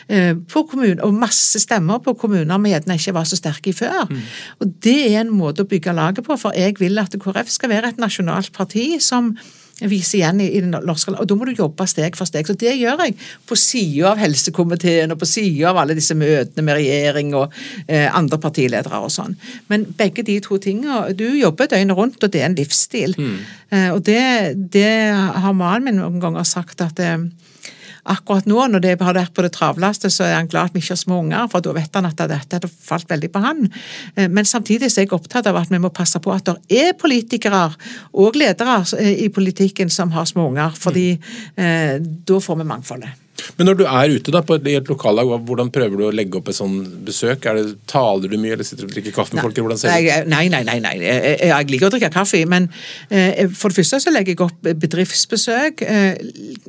[0.07, 3.77] eh, på kommunen, og masse stemmer på kommuner vi gjerne ikke var så sterke i
[3.77, 4.05] før.
[4.09, 4.21] Mm.
[4.61, 7.73] Og Det er en måte å bygge laget på, for jeg vil at KrF skal
[7.73, 9.35] være et nasjonalt parti som
[9.89, 12.48] viser igjen i, i den norske Og da må du jobbe steg for steg.
[12.48, 13.15] Så det gjør jeg
[13.50, 17.56] på sida av helsekomiteen og på sida av alle disse møtene med regjering og
[17.88, 19.38] eh, andre partiledere og sånn.
[19.72, 23.15] Men begge de to tingene Du jobber døgnet rundt, og det er en livsstil.
[23.17, 23.38] Mm.
[23.72, 24.24] Eh, og det,
[24.74, 27.17] det har mannen min noen ganger sagt at eh,
[28.03, 30.83] akkurat nå, når det har vært på det travleste, så er han glad at vi
[30.83, 33.65] ikke har små unger, for da vet han at dette hadde falt veldig på han.
[34.15, 36.93] Eh, men samtidig er jeg opptatt av at vi må passe på at det er
[36.99, 37.67] politikere
[38.13, 43.20] og ledere i politikken som har små unger, fordi eh, da får vi mangfoldet.
[43.58, 46.13] Men når du er ute da, på et, i et lokallag, hvordan prøver du å
[46.15, 47.47] legge opp et sånn besøk?
[47.49, 49.62] Er det, taler du mye, eller sitter du og drikker kaffe med nei, folk?
[49.65, 50.32] hvordan ser det ut?
[50.32, 50.77] Nei, nei, nei.
[50.84, 50.95] nei.
[51.01, 52.67] Jeg, jeg, liker å drikke kaffe, men
[53.10, 55.86] eh, for det første så legger jeg opp bedriftsbesøk.
[55.86, 56.12] Eh,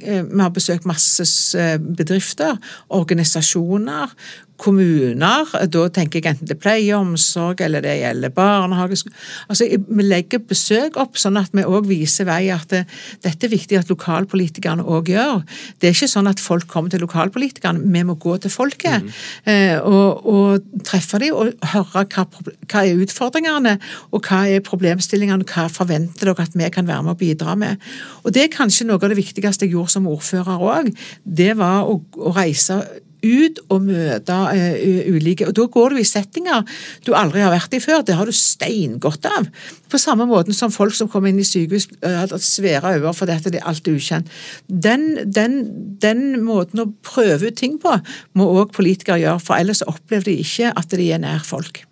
[0.02, 1.26] eh vi har besøkt masse
[1.58, 2.56] eh, bedrifter,
[2.92, 4.16] organisasjoner,
[4.62, 5.50] kommuner.
[5.72, 9.00] Da tenker jeg enten det er pleie og omsorg, eller det gjelder barnehage.
[9.48, 12.84] Altså, Vi legger besøk opp, sånn at vi òg viser vei at det,
[13.24, 15.42] dette er viktig at lokalpolitikerne òg gjør.
[15.80, 19.02] Det er ikke sånn at folk kommer til lokalpolitikerne, vi må gå til folket.
[19.02, 19.82] Mm.
[19.88, 22.26] Og, og, treffe dem og høre hva,
[22.70, 23.76] hva er utfordringene,
[24.12, 27.80] og hva er problemstillingene, hva forventer dere at vi kan være med og bidra med.
[28.22, 30.92] Og Det er kanskje noe av det viktigste jeg gjorde som ordfører òg.
[31.24, 32.82] Det var å, å reise
[33.22, 36.66] ut og møte uh, ulike Og da går du i settinger
[37.06, 38.02] du aldri har vært i før.
[38.06, 39.48] Det har du steingodt av.
[39.90, 43.38] På samme måten som folk som kommer inn i sykehus uh, har svære øyne fordi
[43.52, 44.28] det er alt ukjent.
[44.66, 45.62] Den, den,
[46.02, 47.94] den, måten å prøve ut ting på
[48.38, 51.84] må òg politikere gjøre, for ellers opplever de ikke at de er nær folk.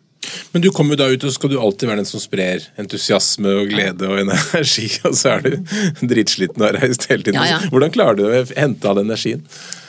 [0.53, 3.71] Men du kommer da ut, og skal du alltid være den som sprer entusiasme og
[3.73, 7.41] glede og energi, og så er du dritsliten og har reist hele tiden.
[7.41, 7.71] Ja, ja.
[7.73, 9.45] Hvordan klarer du å hente all energien?
[9.45, 9.81] Uh,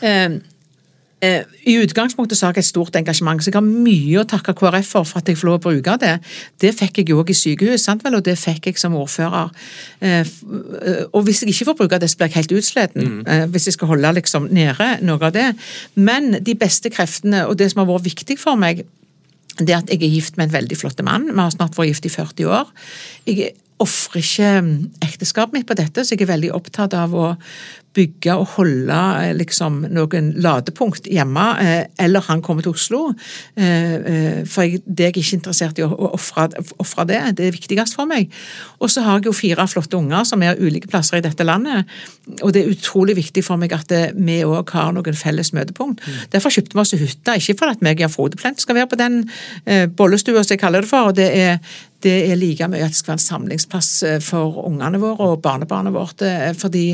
[0.00, 0.30] Eh,
[1.20, 4.92] I utgangspunktet så har jeg et stort engasjement, så jeg har mye å takke KrF
[4.94, 6.14] for for at jeg får lov å bruke det.
[6.62, 9.50] Det fikk jeg òg i sykehus, sant vel, og det fikk jeg som ordfører.
[10.00, 13.10] Eh, eh, og hvis jeg ikke får bruke det, så blir jeg helt utsliten.
[13.20, 13.52] Mm.
[13.52, 15.50] Hvis jeg skal holde liksom nede noe av det.
[15.94, 18.84] Men de beste kreftene, og det som har vært viktig for meg,
[19.60, 21.28] det at jeg er gift med en veldig flott mann.
[21.28, 22.70] Vi har snart vært gift i 40 år.
[23.28, 24.50] Jeg ofrer ikke
[25.06, 27.32] ekteskapet mitt på dette, så jeg er veldig opptatt av å
[27.96, 33.00] bygge og holde eh, liksom, noen ladepunkt hjemme, eh, eller han kommer til Oslo.
[33.58, 37.20] Eh, for jeg, det er jeg ikke interessert i å ofre det.
[37.38, 38.30] Det er viktigst for meg.
[38.78, 41.90] Og så har jeg jo fire flotte unger som er ulike plasser i dette landet.
[42.40, 46.04] Og det er utrolig viktig for meg at vi òg har noen felles møtepunkt.
[46.04, 46.22] Mm.
[46.36, 49.00] Derfor kjøpte vi oss hytte, ikke for at meg og Frode Plent skal være på
[49.00, 49.22] den
[49.98, 51.10] bollestua som jeg kaller det for.
[51.10, 51.58] og det er
[52.04, 53.90] det er like mye at det skal være en samlingsplass
[54.24, 56.24] for ungene våre og barnebarnet vårt.
[56.58, 56.84] Fordi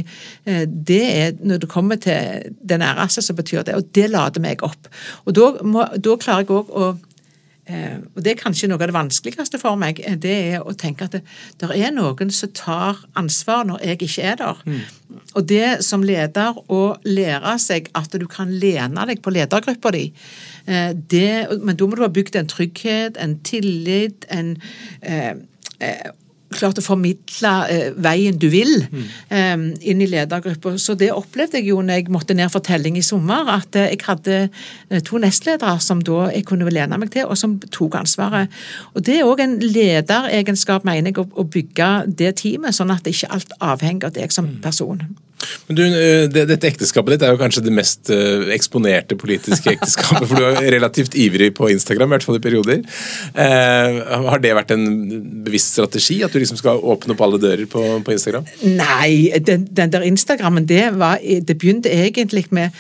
[0.45, 4.63] det er, når det kommer til det næreste, så betyr det Og det lader meg
[4.67, 4.89] opp.
[5.25, 7.06] Og da, må, da klarer jeg òg å eh,
[7.67, 11.09] og Det er kanskje noe av det vanskeligste for meg, eh, det er å tenke
[11.09, 11.23] at det,
[11.75, 14.61] er noen som tar ansvar når jeg ikke er der.
[14.65, 14.85] Mm.
[15.35, 20.13] Og det som leder å lære seg at du kan lene deg på ledergruppa di,
[20.67, 24.55] eh, det, men da må du ha bygd en trygghet, en tillit, en
[25.03, 25.35] eh,
[25.81, 26.15] eh
[26.55, 29.05] klart å formidle eh, veien du vil mm.
[29.35, 30.77] eh, inn i ledergruppa.
[30.81, 33.91] Så det opplevde jeg jo når jeg måtte ned for telling i sommer, at eh,
[33.95, 37.99] jeg hadde eh, to nestledere som da jeg kunne lene meg til, og som tok
[38.01, 38.53] ansvaret.
[38.95, 43.05] Og Det er òg en lederegenskap, mener jeg, å, å bygge det teamet, sånn at
[43.07, 44.59] det ikke alt avhenger av deg som mm.
[45.69, 49.75] Men du, eh, det, Dette ekteskapet ditt er jo kanskje det mest uh, eksponerte politiske
[49.75, 52.85] ekteskapet, for du er relativt ivrig på Instagram, i hvert fall i perioder.
[53.37, 54.87] Uh, har det vært en
[55.47, 58.47] bevisst strategi, at du liksom skal åpne opp alle dører på, på Instagram?
[58.65, 62.75] Nei, den, den der Instagrammen, det, var, det begynte egentlig med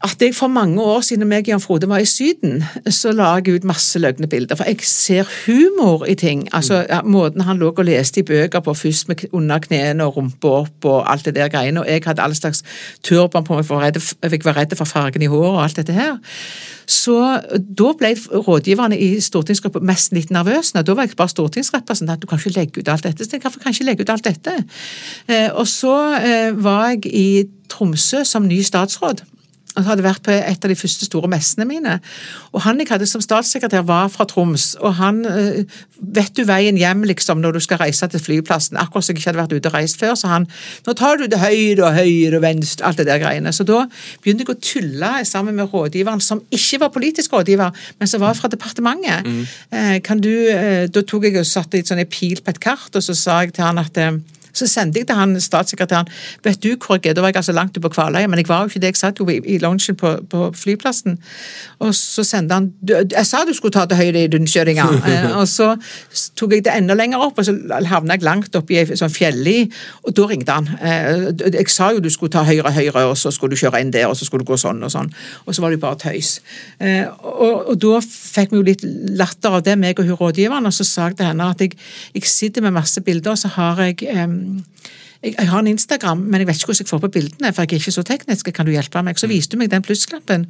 [0.00, 3.34] at jeg for mange år siden meg og Jan Frode var i Syden, så la
[3.36, 4.56] jeg ut masse løgne bilder.
[4.56, 6.46] For jeg ser humor i ting.
[6.56, 10.16] Altså ja, Måten han lå og leste i bøker på, først med under knærne og
[10.16, 11.82] rumpa opp og alt det der greiene.
[11.82, 12.62] Og jeg hadde all slags
[13.04, 16.16] turban på meg, for jeg var redd for fargen i håret og alt dette her.
[16.88, 17.16] Så
[17.78, 20.80] da ble rådgiverne i stortingsgruppa mest litt nervøse.
[20.80, 22.22] Da var jeg bare stortingsrepresentant.
[22.22, 23.24] Du kan ikke legge ut alt dette.
[23.24, 24.56] Så jeg, hvorfor kan jeg ikke legge ut alt dette?
[25.28, 27.28] Eh, og så eh, var jeg i
[27.68, 29.22] Tromsø som ny statsråd.
[29.76, 31.98] Han hadde vært på et av de første store messene mine.
[32.50, 34.74] Og han jeg hadde som statssekretær, var fra Troms.
[34.80, 35.64] Og han øh,
[36.00, 38.78] Vet du veien hjem liksom når du skal reise til flyplassen?
[38.80, 40.46] Akkurat som jeg ikke hadde vært ute og reist før, så han
[40.86, 43.52] Nå tar du det høyre og høyre og venstre, alt det der greiene.
[43.52, 43.82] Så da
[44.22, 48.34] begynte jeg å tulle sammen med rådgiveren, som ikke var politisk rådgiver, men som var
[48.38, 49.28] fra departementet.
[49.28, 49.44] Mm.
[49.76, 52.90] Eh, kan du eh, Da tok jeg og satte et sånn pil på et kart,
[52.96, 54.16] og så sa jeg til han at eh,
[54.52, 56.08] så sendte jeg til han statssekretæren
[56.44, 58.48] vet du hvor jeg er, da var jeg altså langt ute på Kvaløya, men jeg
[58.48, 61.18] var jo ikke det, jeg satt jo i, i loungen på, på, flyplassen.
[61.80, 65.46] Og så sendte han Jeg sa du skulle ta til høyre i rundkjøringa, eh, og
[65.48, 65.72] så
[66.36, 67.54] tok jeg det enda lenger opp, og så
[67.88, 69.64] havna jeg langt oppi ei sånn fjelli,
[70.04, 70.68] og da ringte han.
[70.80, 73.92] Eh, jeg sa jo du skulle ta høyre, høyre, og så skulle du kjøre inn
[73.94, 75.10] der, og så skulle du gå sånn og sånn.
[75.46, 76.32] Og så var det jo bare tøys.
[76.80, 78.84] Eh, og, og da fikk vi jo litt
[79.20, 81.76] latter av det, meg og hun rådgiveren, og så sa jeg til henne at jeg,
[82.16, 84.04] jeg sitter med masse bilder, og så har jeg
[85.22, 87.62] jeg, jeg, har en Instagram, men jeg vet ikke hvordan jeg får på bildene, for
[87.62, 88.52] jeg er ikke så teknisk.
[88.56, 89.18] Kan du hjelpe meg?
[89.20, 89.34] Så mm.
[89.34, 90.46] viste du meg den plussknappen,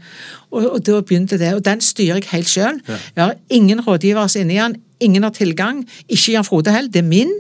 [0.50, 1.55] og, og da begynte det.
[1.59, 2.83] Og den styrer jeg helt sjøl.
[2.88, 5.83] Jeg har ingen rådgivere inni den, ingen har tilgang.
[6.09, 7.33] Ikke Jan Frode heller, det er min.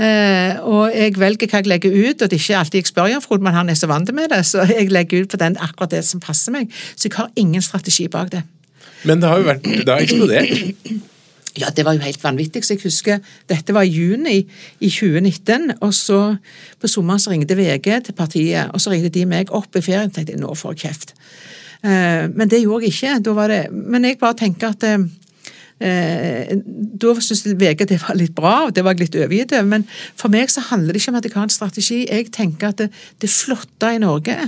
[0.00, 3.10] Eh, og jeg velger hva jeg legger ut, og det er ikke alltid jeg spør
[3.12, 5.56] Jan Frode, men han er så vant med det, så jeg legger ut på den
[5.60, 6.72] akkurat det som passer meg.
[6.96, 8.42] Så jeg har ingen strategi bak det.
[9.04, 11.08] Men det har jo vært, det har eksplodert.
[11.58, 12.64] Ja, det var jo helt vanvittig.
[12.64, 13.18] Så jeg husker
[13.50, 14.38] dette var i juni
[14.80, 16.20] i 2019, og så
[16.80, 20.08] på sommeren så ringte VG til partiet, og så ringte de meg opp i ferien
[20.08, 21.12] og tenkte nå får jeg kjeft.
[21.82, 23.18] Eh, men det gjorde jeg ikke.
[23.26, 25.04] Da var det, men jeg bare tenker at eh,
[25.82, 26.56] eh
[27.02, 29.68] da syntes VG det var litt bra, og det var jeg litt overgitt over.
[29.68, 29.86] Men
[30.16, 32.00] for meg så handler det ikke om at jeg har en strategi.
[32.08, 34.38] Jeg tenker at det, det flotte i Norge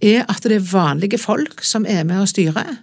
[0.00, 2.76] er at det er vanlige folk som er med og styrer.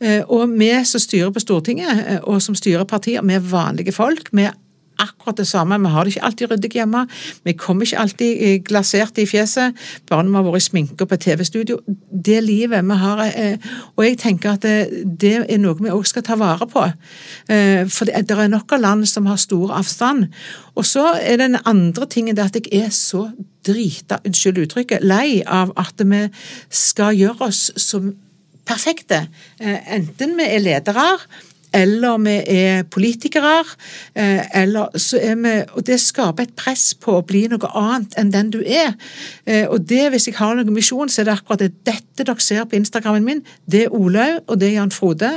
[0.00, 3.92] Eh, og vi som styrer på Stortinget, eh, og som styrer partier, vi er vanlige
[3.92, 4.28] folk.
[4.32, 4.56] Vi er
[5.00, 5.78] akkurat det samme.
[5.80, 7.06] Vi har det ikke alltid ryddig hjemme.
[7.44, 9.74] Vi kommer ikke alltid glasert i fjeset,
[10.10, 11.78] Barna vi har vært i sminke på TV-studio.
[12.10, 16.24] Det livet vi har eh, Og jeg tenker at det er noe vi òg skal
[16.26, 16.84] ta vare på.
[17.46, 20.28] For det er nok av land som har stor avstand.
[20.74, 23.28] Og så er den andre tingen det at jeg er så
[23.66, 26.26] drita, unnskyld uttrykket, lei av at vi
[26.72, 28.12] skal gjøre oss som
[28.68, 29.26] perfekte.
[29.60, 31.06] Eh, enten vi er ledere,
[31.74, 33.64] eller vi er politikere,
[34.14, 38.14] eh, eller så er vi Og det skaper et press på å bli noe annet
[38.18, 38.94] enn den du er.
[39.46, 41.72] Eh, og det, hvis jeg har noen misjon, så er det akkurat det.
[41.84, 45.30] Dette dere ser på Instagrammen min, det er Olaug, og det er Jan Frode.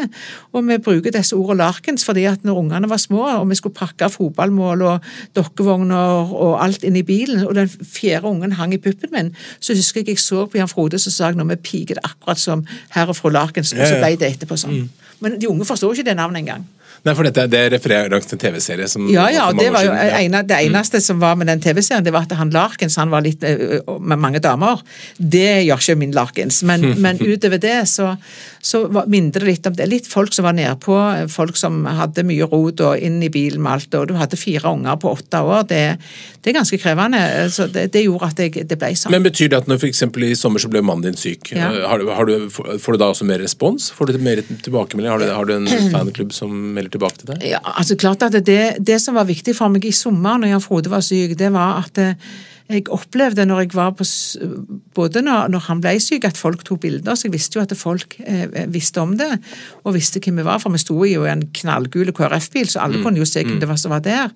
[0.54, 3.76] Og vi bruker disse ordene larkens fordi at når ungene var små, og vi skulle
[3.76, 8.82] pakke fotballmål og dokkevogner og alt inn i bilen, og den fjerde ungen hang i
[8.82, 11.60] puppen min, så husker jeg jeg så på Jan Frode, så sa jeg nå vi
[11.62, 14.84] piker det akkurat som herr og fru Larkens, og så ble det etterpå sånn.
[14.86, 15.06] Mm.
[15.24, 16.77] Men de unge forstår ikke det navnet engang.
[17.08, 19.48] Nei, for dette, Det refererer langs en TV-serie som Ja, ja.
[19.56, 20.66] Det var jo ene, det mm.
[20.70, 21.06] eneste mm.
[21.06, 24.42] som var med den TV-serien, det var at han Larkens han var litt med mange
[24.44, 24.82] damer.
[25.18, 26.62] Det gjør ikke min Larkens.
[26.68, 28.14] Men, men utover det så,
[28.60, 29.88] så minner det litt om det.
[29.90, 30.98] Litt folk som var nedpå,
[31.32, 34.00] folk som hadde mye rot og inn i bilen med alt.
[34.00, 35.68] Og du hadde fire unger på åtte år.
[35.70, 35.84] Det,
[36.44, 37.22] det er ganske krevende.
[37.54, 39.14] Så det, det, gjorde at jeg, det ble sånn.
[39.16, 40.04] Men Betyr det at når f.eks.
[40.04, 41.70] i sommer så ble mannen din syk, ja.
[41.88, 43.90] har har du, får du da også mer respons?
[43.96, 45.12] Får du mer tilbakemelding?
[45.12, 47.48] Har du, har du en fanklubb som melder tilbake til deg?
[47.56, 50.64] Ja, altså klart at det, det som var viktig for meg i sommer når Jan
[50.64, 52.30] Frode var syk, det var at eh,
[52.68, 54.06] jeg opplevde når jeg var på
[54.96, 57.16] Både når, når han ble syk, at folk tok bilder.
[57.16, 59.30] Så jeg visste jo at folk eh, visste om det,
[59.86, 60.60] og visste hvem vi var.
[60.64, 63.06] For vi sto jo i en knallgul KrF-bil, så alle mm.
[63.06, 63.62] kunne jo se hvem mm.
[63.64, 64.34] det var som var der.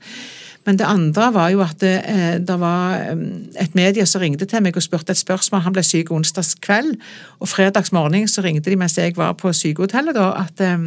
[0.69, 3.25] Men det andre var jo at det, eh, det var eh,
[3.65, 5.65] et medie som ringte til meg og spurte et spørsmål.
[5.65, 6.93] Han ble syk onsdags kveld,
[7.41, 10.77] og fredags morgen så ringte de mens jeg var på sykehotellet, da, at Eh,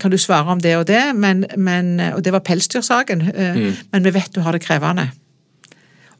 [0.00, 1.02] kan du svare om det og det?
[1.16, 3.26] Men, men, og det var pelsdyrsaken.
[3.28, 3.76] Eh, mm.
[3.92, 5.10] Men vi vet du har det krevende.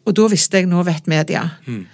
[0.04, 1.46] Og da visste jeg nå vet media.
[1.66, 1.84] Mm.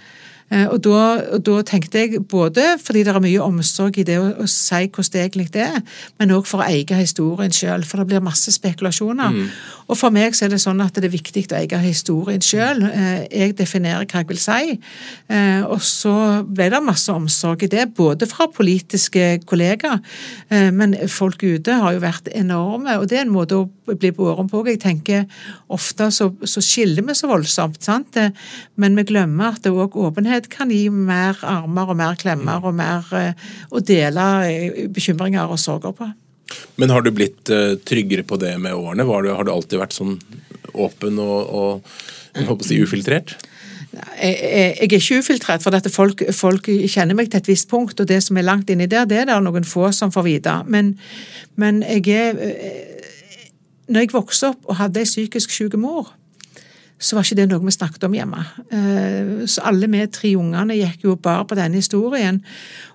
[0.47, 0.99] Eh, og da,
[1.35, 4.85] og da, tenkte jeg både fordi det er mye omsorg i det å, å si
[4.85, 5.81] hvordan det egentlig er,
[6.19, 9.35] men òg for å eie historien sjøl, for det blir masse spekulasjoner.
[9.35, 9.49] Mm.
[9.87, 12.83] Og for meg så er det sånn at det er viktig å eie historien sjøl.
[12.87, 14.77] Eh, jeg definerer hva jeg vil si.
[15.27, 16.15] Eh, og så
[16.47, 19.99] ble det masse omsorg i det, både fra politiske kollegaer,
[20.73, 24.49] men folk ute har jo vært enorme, og det er en måte å bli båret
[24.51, 24.61] på.
[24.67, 25.25] Jeg tenker
[25.73, 28.17] ofte så, så skiller vi så voldsomt, sant?
[28.75, 32.63] men vi glemmer at det òg åpenhet ensomhet kan gi mer armer og mer klemmer
[32.63, 33.33] og mer eh,
[33.71, 36.07] å dele eh, bekymringer og sorger på.
[36.77, 39.03] Men har du blitt uh, tryggere på det med årene?
[39.03, 40.17] Du, har du alltid vært sånn
[40.73, 41.83] åpen og,
[42.47, 43.35] og si ufiltrert?
[44.21, 47.99] Jeg, jeg, er ikke ufiltrert, for dette folk, folk, kjenner meg til et visst punkt,
[47.99, 50.53] og det som er langt inni der, det er det noen få som får vite.
[50.67, 50.93] Men,
[51.55, 52.85] men jeg er
[53.87, 56.13] Når jeg vokste opp og hadde ei psykisk syk mor,
[56.97, 58.39] så var ikke det noe vi snakket om hjemme.
[58.73, 62.39] Eh, så alle vi tre ungene gikk jo bare på denne historien.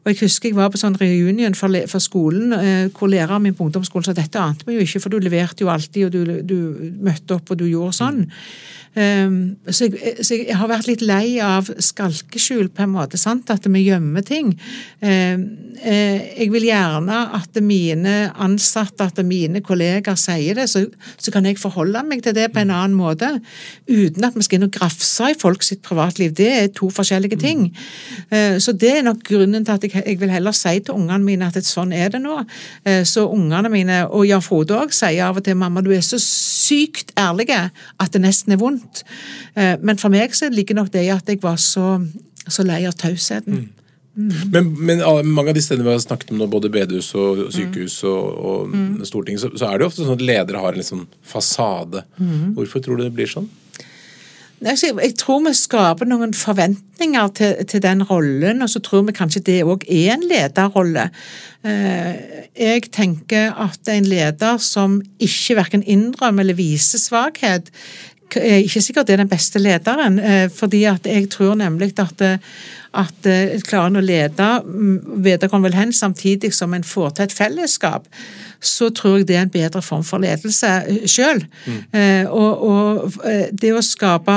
[0.03, 3.55] Og jeg husker jeg var på sånn reunion for, for skolen, eh, hvor læreren min
[3.55, 6.43] på ungdomsskolen sa dette ante vi jo ikke, for du leverte jo alltid, og du,
[6.43, 8.25] du møtte opp og du gjorde sånn.
[8.27, 13.17] Um, så, jeg, så, jeg, har vært litt lei av skalkeskjul, på en måte.
[13.21, 13.49] sant?
[13.51, 14.53] At vi gjemmer ting.
[15.01, 15.47] Um,
[15.81, 20.85] uh, jeg vil gjerne at mine ansatte, at mine kolleger sier det, så,
[21.17, 23.31] så, kan jeg forholde meg til det på en annen måte.
[23.89, 26.37] Uten at vi skal inn og grafse i folk sitt privatliv.
[26.37, 27.71] Det er to forskjellige ting.
[28.29, 31.25] Uh, så det er nok grunnen til at jeg, jeg vil heller si til ungene
[31.25, 32.43] mine at sånn er det nå.
[33.09, 36.19] Så ungene mine, og Jan Frode òg, sier av og til 'mamma, du er så
[36.73, 37.69] sykt ærlige
[38.01, 39.05] at det nesten er vondt'.
[39.57, 42.01] Eh, men for meg så ligger nok det i at jeg var så,
[42.49, 43.53] så lei av tausheten.
[43.53, 43.71] Mm.
[44.13, 44.33] Mm.
[44.53, 48.03] Men, men, mange av de stedene vi har snakket om nå, både bedehus og sykehus
[48.05, 49.05] og, og mm.
[49.09, 52.05] Stortinget, så, så, er det jo ofte sånn at ledere har en liksom fasade.
[52.19, 52.53] Mm.
[52.59, 53.49] Hvorfor tror du det blir sånn?
[54.63, 59.43] Jeg tror vi skaper noen forventninger til, til den rollen, og så tror vi kanskje
[59.49, 61.09] det òg er en lederrolle.
[61.67, 67.73] Eh, jeg tenker at en leder som ikke verken innrømmer eller viser svakhet,
[68.39, 70.21] er ikke sikkert det er den beste lederen.
[70.23, 72.39] Eh, fordi at jeg tror nemlig at, eh,
[72.93, 77.27] at eh, klarer en å lede mm, vedkommende vel hen samtidig som en får til
[77.27, 78.09] et fellesskap,
[78.63, 80.71] så tror jeg det er en bedre form for ledelse
[81.11, 81.41] sjøl.
[81.67, 82.29] Mm.
[82.31, 83.17] Og, og,
[83.59, 84.37] det å skape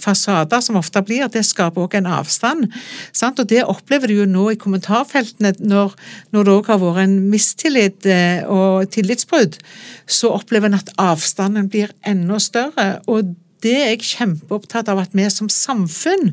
[0.00, 2.64] fasader, som ofte blir, det skaper også en avstand.
[3.12, 3.42] Sant?
[3.42, 5.92] Og det opplever du jo nå i kommentarfeltene, når,
[6.32, 8.08] når det òg har vært en mistillit
[8.48, 9.60] og tillitsbrudd,
[10.08, 13.02] så opplever en at avstanden blir enda større.
[13.04, 16.32] og det er jeg kjempeopptatt av at vi som samfunn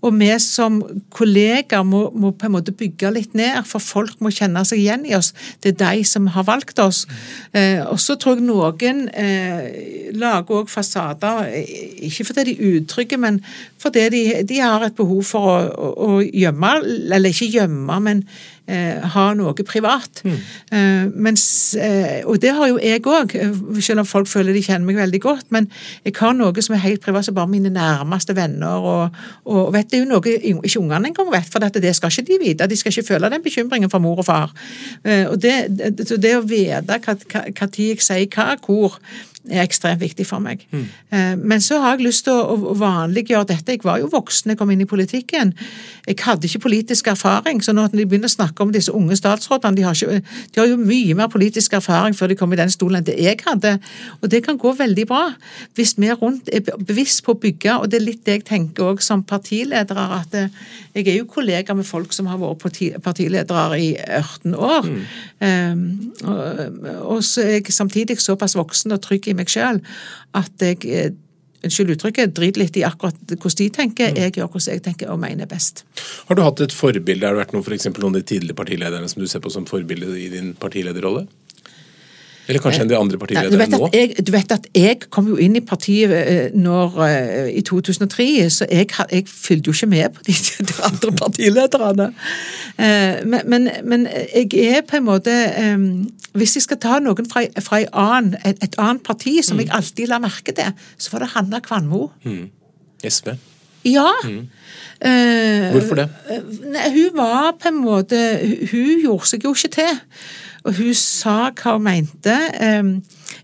[0.00, 0.78] og vi som
[1.14, 5.06] kollegaer må, må, på en måte bygge litt ned, for folk må kjenne seg igjen
[5.08, 5.32] i oss.
[5.62, 7.04] Det er de som har valgt oss.
[7.52, 11.50] Eh, og så tror jeg noen eh, lager òg fasader,
[12.08, 13.42] ikke fordi de er utrygge, men
[13.82, 16.76] fordi de, de har et behov for å, å, å gjemme,
[17.08, 18.24] eller ikke gjemme, men
[18.68, 20.22] eh, ha noe privat.
[20.24, 20.38] Mm.
[20.70, 23.34] Eh, mens, eh, og det har jo jeg òg,
[23.80, 25.48] selv om folk føler de kjenner meg veldig godt.
[25.54, 25.70] Men
[26.04, 28.84] jeg har noe som er helt privat, som bare mine nærmeste venner.
[28.92, 32.12] Og, og vet det er jo noe ikke ungene engang vet, for dette, det skal
[32.12, 32.68] ikke de vite.
[32.68, 34.54] De skal ikke føle den bekymringen for mor og far.
[35.04, 36.98] Eh, og det, det, det å vite
[37.72, 38.98] tid jeg sier hva, hvor,
[39.48, 40.64] er ekstremt viktig for meg.
[40.70, 40.86] Mm.
[41.48, 43.76] Men så har jeg lyst til å vanliggjøre dette.
[43.76, 45.54] Jeg var jo voksen jeg kom inn i politikken.
[46.08, 49.76] Jeg hadde ikke politisk erfaring, så når de begynner å snakke om disse unge statsrådene
[49.76, 50.20] de har, ikke,
[50.54, 53.18] de har, jo mye mer politisk erfaring før de kom i den stolen enn det
[53.20, 53.76] jeg hadde.
[54.22, 55.24] Og det kan gå veldig bra
[55.78, 58.92] hvis vi rundt er bevisst på å bygge, og det er litt det jeg tenker
[58.92, 60.52] òg som partiledere, at eh,
[60.96, 64.88] jeg er jo kollega med folk som har vært partiledere i 18 år.
[64.88, 65.02] Mm.
[65.38, 65.82] Um,
[66.24, 66.78] og,
[67.14, 69.82] og så er jeg samtidig såpass voksen og trygg i meg sjøl
[70.38, 71.16] at jeg eh,
[71.58, 74.12] Unnskyld uttrykket, driter litt i akkurat hvordan de tenker.
[74.12, 74.18] Mm.
[74.22, 75.82] Jeg gjør hvordan jeg tenker og mener best.
[76.28, 77.26] Har du hatt et forbilde?
[77.26, 79.66] Har det vært noen, for noen av de tidligere partilederne som du ser på som
[79.66, 81.24] forbilde i din partilederrolle?
[82.48, 83.88] Eller kanskje enn de andre partilederne nå?
[83.92, 88.28] Jeg, du vet at jeg kom jo inn i partiet eh, når, eh, i 2003,
[88.54, 90.36] så jeg, jeg fylte jo ikke med på de,
[90.70, 92.08] de andre partilederne.
[92.80, 95.32] Eh, men, men, men, jeg er på en måte
[96.38, 99.64] Hvis jeg skal ta noen fra, fra annen, et, et, annet parti som mm.
[99.66, 102.08] jeg alltid la merke til, så var det Hanna Kvanmo.
[102.24, 102.46] Mm.
[103.04, 103.34] SV?
[103.84, 104.08] Ja.
[104.24, 104.46] Mm.
[105.74, 106.08] Hvorfor det?
[106.64, 108.18] Nei, hun var på en måte
[108.72, 110.00] Hun gjorde seg jo ikke til.
[110.64, 112.38] Og hun sa hva hun mente.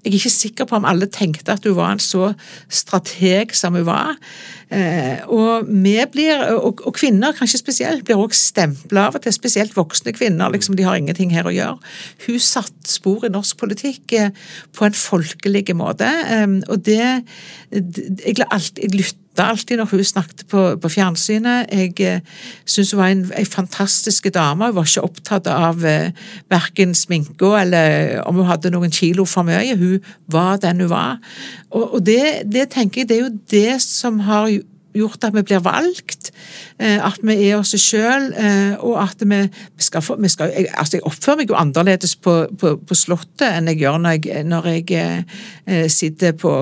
[0.03, 2.33] Jeg er ikke sikker på om alle tenkte at hun var en så
[2.73, 4.15] strateg som hun var.
[4.75, 9.77] Eh, og vi blir, og, kvinner kanskje spesielt, blir også stempla av og til, spesielt
[9.77, 10.53] voksne kvinner.
[10.53, 11.79] liksom De har ingenting her å gjøre.
[12.27, 14.33] Hun satte spor i norsk politikk eh,
[14.75, 16.09] på en folkelig måte.
[16.69, 17.03] Og det
[17.75, 21.67] Jeg, jeg lytta lytta alltid når hun snakket på, på fjernsynet.
[21.73, 22.21] Jeg eh,
[22.65, 24.67] syns hun var en, en, fantastisk dame.
[24.67, 26.13] Hun var ikke opptatt av eh,
[26.49, 29.74] verken sminka eller om hun hadde noen kilo for mye.
[29.81, 31.19] Hun var den hun var.
[31.71, 34.49] Og, og det, det, tenker jeg det er jo det som har
[34.95, 36.31] gjort at vi blir valgt,
[36.79, 39.41] eh, at vi er oss sjøl, eh, og at vi,
[39.83, 43.73] skal, vi skal jeg, altså jeg oppfører meg jo annerledes på, på, på Slottet enn
[43.73, 45.25] jeg gjør når jeg, når jeg
[45.67, 46.55] eh, sitter på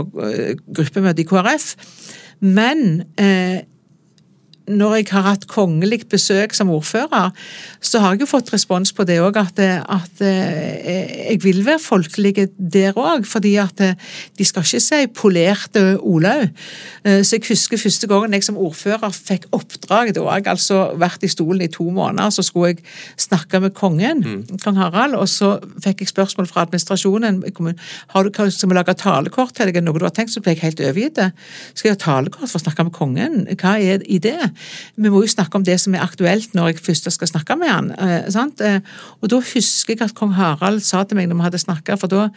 [0.73, 1.75] gruppemøte i KrF.
[2.43, 3.63] Men eh,
[4.71, 7.33] når jeg har hatt kongelig besøk som ordfører,
[7.83, 11.83] så har jeg jo fått respons på det òg, at, at, eh, jeg vil være
[11.83, 13.27] folkelig der òg.
[13.27, 13.99] Fordi at eh,
[14.39, 16.51] de skal ikke si polerte Olaug.
[17.05, 20.81] Eh, så jeg husker første gangen jeg som ordfører fikk oppdrag, da har jeg altså
[21.01, 22.85] vært i stolen i to måneder, så skulle jeg
[23.21, 24.61] snakke med kongen, mm.
[24.63, 27.43] kong Harald, og så fikk jeg spørsmål fra administrasjonen
[28.13, 30.63] har du, skal vi lage talekort til deg, noe du har tenkt, så ble jeg
[30.63, 31.21] helt overgitt.
[31.75, 33.39] Skal jeg ha talekort for å snakke med kongen?
[33.61, 34.52] Hva er i det?
[34.97, 37.71] Vi må jo snakke om det som er aktuelt når jeg først skal snakke med
[37.71, 37.91] han.
[37.97, 38.29] Eh,
[38.67, 38.79] eh,
[39.21, 42.13] og da husker jeg at kong Harald sa til meg når vi hadde snakka, for
[42.13, 42.29] da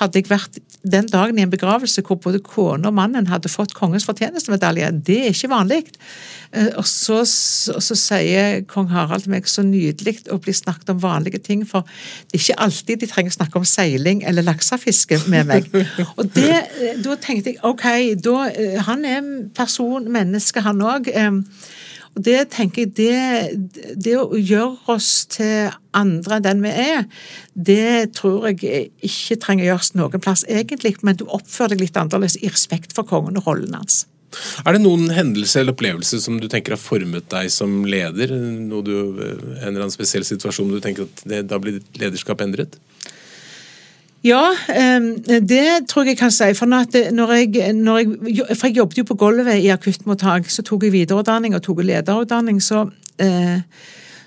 [0.00, 3.74] hadde jeg vært den dagen i en begravelse hvor både kone og mannen hadde fått
[3.76, 4.90] kongens fortjenestemedalje.
[5.06, 5.82] Det er ikke vanlig.
[6.54, 10.92] Eh, og så, så, så, sier kong Harald til meg så nydelig å bli snakket
[10.94, 11.86] om vanlige ting, for
[12.30, 15.70] det er ikke alltid de trenger å snakke om seiling eller laksefiske med meg.
[16.18, 16.60] Og det,
[17.04, 17.86] da tenkte jeg ok,
[18.22, 18.48] da,
[18.86, 21.10] han er person, menneske, han òg.
[22.14, 27.06] Det tenker jeg, det, det, å gjøre oss til andre enn den vi er,
[27.54, 32.38] det tror jeg ikke trenger gjøres noen plass egentlig, men du oppfører deg litt annerledes
[32.38, 34.04] i respekt for kongen og rollen hans.
[34.64, 38.32] Er det noen hendelse eller opplevelse som du tenker har formet deg som leder?
[38.34, 42.78] Du, en eller annen spesiell situasjon du tenker at det, da blir ditt lederskap endret?
[44.24, 44.54] Ja,
[45.44, 46.46] det tror jeg jeg kan si.
[46.56, 46.86] For, når
[47.36, 50.48] jeg, når jeg, for jeg jobbet jo på gulvet i akuttmottak.
[50.48, 52.62] Så tok jeg videreutdanning og tok lederutdanning.
[52.64, 52.86] Så,
[53.20, 53.60] eh,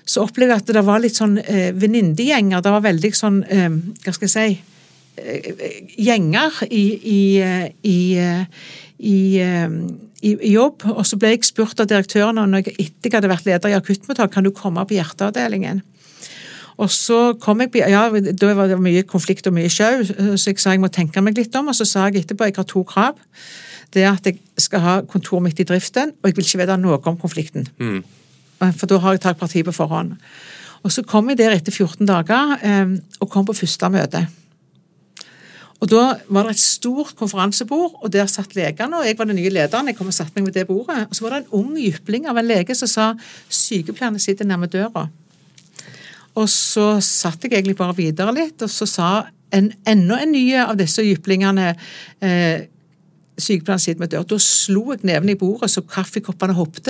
[0.06, 2.62] så opplevde jeg at det var litt sånn eh, venninnegjenger.
[2.62, 3.70] Det var veldig sånn eh,
[4.04, 4.76] Hva skal jeg si
[5.98, 7.22] Gjenger i, i,
[7.90, 7.96] i,
[9.02, 9.16] i
[10.22, 13.46] i, jobb, og så ble jeg spurt av direktøren når jeg etter jeg hadde vært
[13.46, 15.82] leder i akuttmottak, kan du komme på hjerteavdelingen.
[16.78, 20.60] Og så kom jeg Ja, da var det mye konflikt og mye sjau, så jeg
[20.62, 21.68] sa jeg må tenke meg litt om.
[21.68, 23.18] Og så sa jeg etterpå jeg har to krav.
[23.94, 26.76] Det er at jeg skal ha kontoret mitt i driften, og jeg vil ikke vite
[26.78, 27.66] noe om konflikten.
[27.80, 28.02] Mm.
[28.76, 30.14] For da har jeg tatt parti på forhånd.
[30.86, 34.28] Og så kom jeg der etter 14 dager, eh, og kom på første møte.
[35.78, 38.98] Og Da var det et stort konferansebord, og der satt legene.
[38.98, 39.86] og Jeg var den nye lederen.
[39.86, 41.06] jeg kom og satt meg ved det bordet.
[41.08, 43.14] Og Så var det en ung jypling av en lege som sa
[43.48, 45.08] sykepleierne sitter nærme døra.
[46.38, 49.10] Og så satt jeg egentlig bare videre litt, og så sa
[49.54, 51.72] en, enda en ny av disse jyplingene
[52.24, 52.68] eh,
[53.38, 54.24] Sykepleieren sitt med dør.
[54.26, 56.88] Da slo jeg neven i bordet så kaffekoppene hoppet.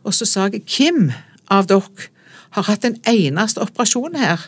[0.00, 1.10] Og så sa jeg hvem
[1.52, 2.08] av dere
[2.56, 4.46] har hatt en eneste operasjon her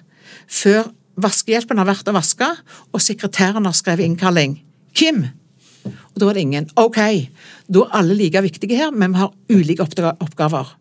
[0.48, 0.88] før
[1.20, 2.48] vaskehjelpen har vært og vaska,
[2.88, 4.58] og sekretæren har skrevet innkalling.
[4.96, 5.26] Kim!
[5.84, 6.70] Og da var det ingen.
[6.80, 6.98] Ok,
[7.68, 10.72] da er alle like viktige her, men vi har ulike oppgaver.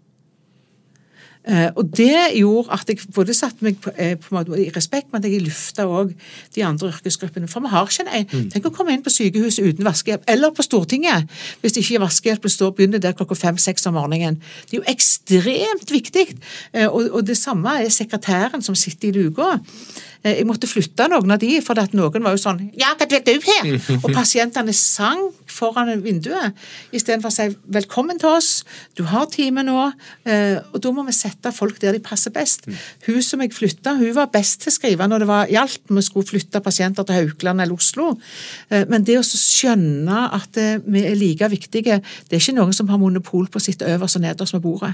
[1.46, 5.22] Uh, og det gjorde at jeg både satte meg på, uh, på i respekt, men
[5.22, 6.16] at jeg lufta òg
[6.56, 7.50] de andre yrkesgruppene.
[7.52, 8.48] For vi har ikke en mm.
[8.56, 11.30] Tenk å komme inn på sykehuset uten vaskehjelp, eller på Stortinget,
[11.62, 14.40] hvis ikke vaskehjelpen står begynner der klokka fem-seks om morgenen.
[14.66, 16.28] Det er jo ekstremt viktig.
[16.74, 19.60] Uh, og, og, det samme er sekretæren som sitter i luka.
[20.26, 23.08] Eh, jeg måtte flytte noen av de, for at noen var jo sånn Ja, hva
[23.10, 23.68] vet du her?
[24.04, 26.56] Og pasientene sang foran vinduet
[26.96, 27.46] istedenfor å si
[27.76, 28.50] velkommen til oss,
[28.98, 29.78] du har time nå.
[30.28, 32.66] Eh, og da må vi sette folk der de passer best.
[33.06, 36.04] Hun som jeg flytta, hun var best til å skrive når det var gjaldt vi
[36.04, 38.16] skulle flytte pasienter til Haukeland eller Oslo.
[38.70, 42.90] Eh, men det å skjønne at vi er like viktige, det er ikke noen som
[42.90, 44.94] har monopol på å sitte øverst og nederst ved bordet.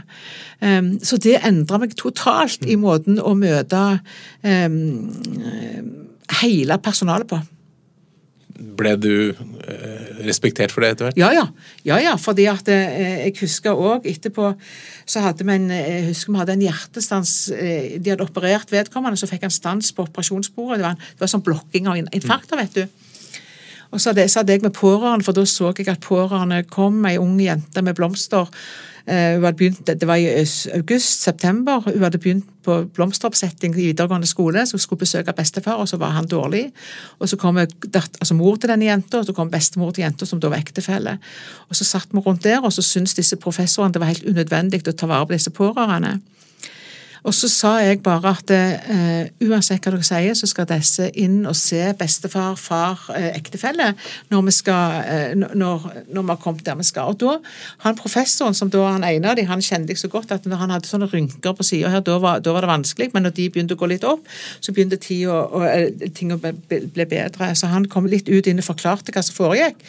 [1.05, 3.81] Så det endra meg totalt i måten å møte
[5.27, 5.81] Eh,
[6.41, 7.39] hele personalet på.
[8.77, 11.19] Ble du eh, respektert for det etter hvert?
[11.19, 11.45] Ja, ja.
[11.87, 14.51] ja, ja fordi at eh, jeg husker òg etterpå
[15.09, 19.27] så hadde vi en, jeg husker vi hadde en hjertestans De hadde operert vedkommende, så
[19.29, 20.79] fikk han stans på operasjonsbordet.
[20.79, 23.00] Det var, en, det var sånn blokking av infarkter, vet du.
[23.91, 27.05] Og så hadde, så hadde jeg med pårørende, for da så jeg at pårørende kom,
[27.05, 28.47] ei ung jente med blomster
[29.07, 31.79] Eh, hun hadde begynt, Det var i august-september.
[31.79, 35.97] Hun hadde begynt på blomsteroppsetting i videregående skole, så hun skulle besøke bestefar, og så
[35.97, 36.71] var han dårlig.
[37.19, 40.39] Og Så kom altså mor til denne jenta, og så kom bestemor til jenta, som
[40.39, 41.17] da var ektefelle.
[41.69, 44.87] Og Så satt vi rundt der, og så syntes disse professorene det var helt unødvendig
[44.87, 46.19] å ta vare på disse pårørende.
[47.21, 51.43] Og så sa jeg bare at uh, uansett hva dere sier, så skal disse inn
[51.45, 53.91] og se bestefar, far, uh, ektefelle
[54.33, 57.13] når vi, skal, uh, når, når, vi har kommet der vi skal.
[57.13, 57.35] Og da,
[57.85, 60.63] han professoren, som da han ene av dem, han kjente jeg så godt at når
[60.63, 63.11] han hadde sånne rynker på sida her, da var, da var, det vanskelig.
[63.13, 64.25] Men når de begynte å gå litt opp,
[64.59, 67.53] så begynte tid å, og, ting å bli bedre.
[67.57, 69.85] Så han kom litt ut inn og forklarte hva som foregikk.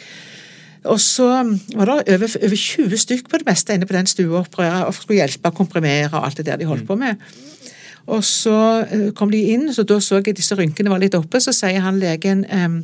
[0.91, 1.27] Og så
[1.75, 5.19] var det over, over 20 stykk på det meste inne på den stua og skulle
[5.21, 7.21] hjelpe å komprimere og alt det der de holdt på med.
[8.11, 11.39] Og så eh, kom de inn, så da så jeg disse rynkene var litt oppe.
[11.39, 12.81] Så sier han legen um,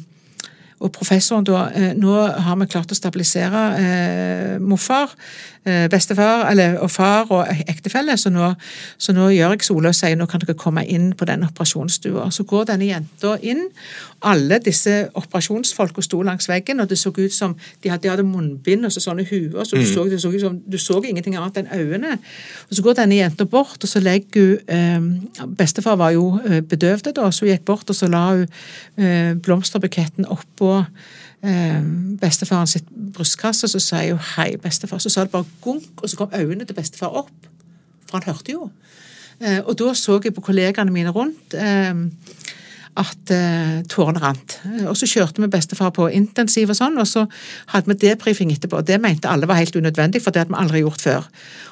[0.80, 6.78] og professoren da eh, Nå har vi klart å stabilisere eh, morfar, eh, bestefar eller,
[6.80, 8.54] og far og ektefelle, så nå,
[8.98, 12.30] så nå gjør jeg sola og sier nå kan dere komme inn på den operasjonsstua.
[12.34, 13.66] Så går denne jenta inn.
[14.26, 18.28] Alle disse operasjonsfolka sto langs veggen, og det så ut som de hadde, de hadde
[18.28, 19.92] munnbind og så sånne huer, så du, mm.
[19.94, 22.18] så, det så ut som, du så ingenting annet enn øynene.
[22.70, 26.62] Og Så går denne jenta bort, og så legger hun eh, Bestefar var jo eh,
[26.62, 28.46] bedøvd da, så hun gikk bort og så la hun
[28.98, 30.84] eh, blomsterbuketten oppå
[31.44, 31.82] eh,
[32.22, 35.00] bestefaren sitt brystkasse, så sa jeg jo 'hei, bestefar'.
[35.00, 37.32] Så sa det bare gunk, og så kom øynene til bestefar opp.
[38.10, 38.70] For han hørte jo.
[39.42, 41.54] Eh, og da så jeg på kollegaene mine rundt.
[41.54, 41.96] Eh,
[43.00, 44.58] at eh, tårene rant.
[44.90, 47.26] Og så kjørte vi bestefar på intensiv og sånn, og så
[47.74, 48.82] hadde vi debrifing etterpå.
[48.86, 51.30] Det mente alle var helt unødvendig, for det hadde vi aldri gjort før.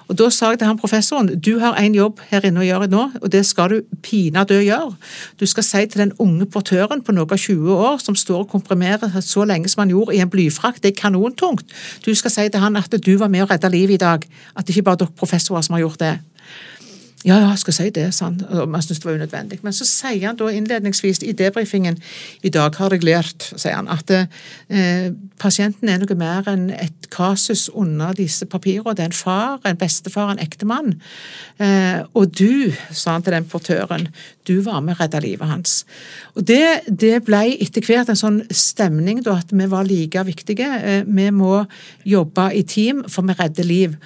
[0.07, 2.87] Og Da sa jeg til han professoren du har en jobb her inne å gjøre
[2.91, 4.95] nå, og det skal du pinadø gjøre.
[5.39, 8.51] Du skal si til den unge portøren på noe av 20 år som står og
[8.53, 11.67] komprimerer så lenge som han gjorde i en blyfrakt, det er kanontungt.
[12.05, 14.23] Du skal si til han at du var med å redde livet i dag,
[14.55, 16.15] at det ikke bare er dere professorer som har gjort det.
[17.25, 18.37] Ja, ja, jeg skal si det, sa han.
[18.45, 19.57] Og man syntes det var unødvendig.
[19.65, 21.97] Men så sier han da innledningsvis i debrifingen
[22.45, 25.09] i dag har jeg lært, sier han, at eh,
[25.41, 28.93] pasienten er noe mer enn et kasus under disse papirene.
[28.93, 30.93] Det er en far, en bestefar, en ektemann.
[31.57, 34.11] Eh, og du, sa han til den portøren,
[34.45, 35.81] du var med å redde livet hans.
[36.37, 40.69] Og det, det ble etter hvert en sånn stemning da at vi var like viktige.
[40.79, 41.63] Eh, vi må
[42.05, 43.97] jobbe i team, for vi redder liv.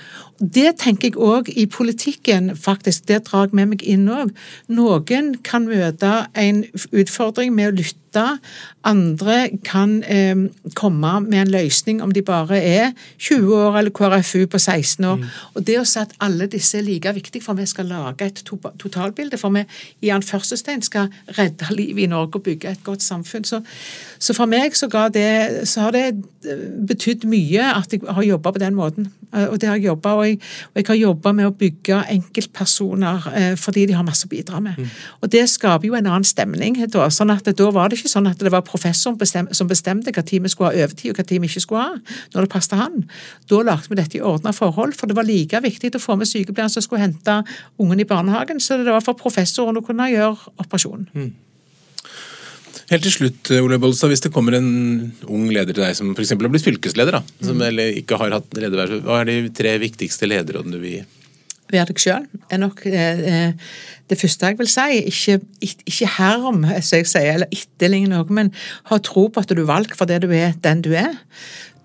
[0.42, 3.06] Det tenker jeg òg i politikken, faktisk.
[3.08, 4.34] Det drar jeg med meg inn òg.
[4.74, 8.40] Noen kan møte en utfordring med å lytte lytte.
[8.84, 10.36] Andre kan eh,
[10.76, 15.16] komme med en løsning om de bare er 20 år eller KrFU på 16 år.
[15.16, 15.26] Mm.
[15.56, 18.42] Og det å si at alle disse er like viktig, for vi skal lage et
[18.46, 19.38] to totalbilde.
[19.38, 19.64] For vi
[20.02, 23.44] i anførselstegn skal redde livet i Norge og bygge et godt samfunn.
[23.46, 23.62] Så,
[24.20, 26.06] så for meg så, det, så, har det
[26.46, 29.12] eh, betydd mye at jeg har jobba på den måten.
[29.34, 33.26] Eh, og det har jeg jobbet, og og jeg har jobba med å bygge enkeltpersoner
[33.36, 34.78] eh, fordi de har masse å bidra med.
[34.78, 34.90] Mm.
[35.22, 36.78] Og det skaper jo en annen stemning.
[36.92, 40.14] Da, sånn at da var det ikke sånn at det var professoren bestem, som bestemte
[40.14, 42.54] hva tid vi skulle ha overtid, og hva tid vi ikke skulle ha, når det
[42.54, 43.06] passet han.
[43.52, 46.30] Da lagde vi dette i ordna forhold, for det var like viktig å få med
[46.30, 47.42] sykepleieren som skulle hente
[47.82, 51.08] ungen i barnehagen, så det var for professoren å kunne gjøre operasjonen.
[51.16, 51.32] Mm.
[52.92, 56.34] Helt til slutt, Ole Bolstad, Hvis det kommer en ung leder til deg som f.eks.
[56.36, 57.66] har blitt fylkesleder, da, som, mm.
[57.70, 61.04] eller ikke har hatt lederverv, hva er de tre viktigste lederrådene du vil gi?
[61.72, 63.52] Vær deg sjøl er nok eh,
[64.12, 65.02] det første jeg vil si.
[65.12, 65.40] Ikke,
[65.88, 68.52] ikke herm, som jeg sier, eller etterligne noe, men
[68.92, 71.14] ha tro på at du er valgt for det du er, den du er.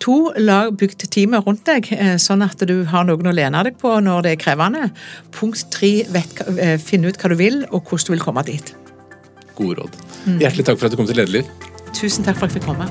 [0.04, 3.78] To, lag bygd teamet rundt deg, eh, sånn at du har noen å lene deg
[3.80, 4.90] på når det er krevende.
[5.36, 8.74] Punkt tre, vet, eh, finn ut hva du vil, og hvordan du vil komme dit.
[9.56, 10.02] Gode råd.
[10.36, 11.48] Hjertelig takk for at du kom til Lederliv.
[11.96, 12.90] Tusen takk for at jeg fikk komme.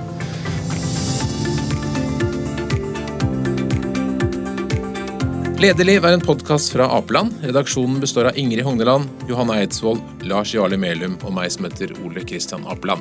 [5.56, 7.32] Lederliv er en podkast fra Apeland.
[7.48, 12.26] Redaksjonen består av Ingrid Hogneland, Johanne Eidsvoll, Lars Jarle Melum og meg som heter Ole
[12.28, 13.00] Kristian Apeland.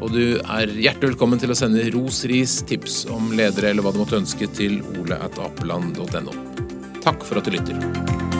[0.00, 3.92] Og du er hjertelig velkommen til å sende ros, ris, tips om ledere eller hva
[3.92, 6.38] du måtte ønske til oleatapeland.no.
[7.04, 8.31] Takk for at du lytter.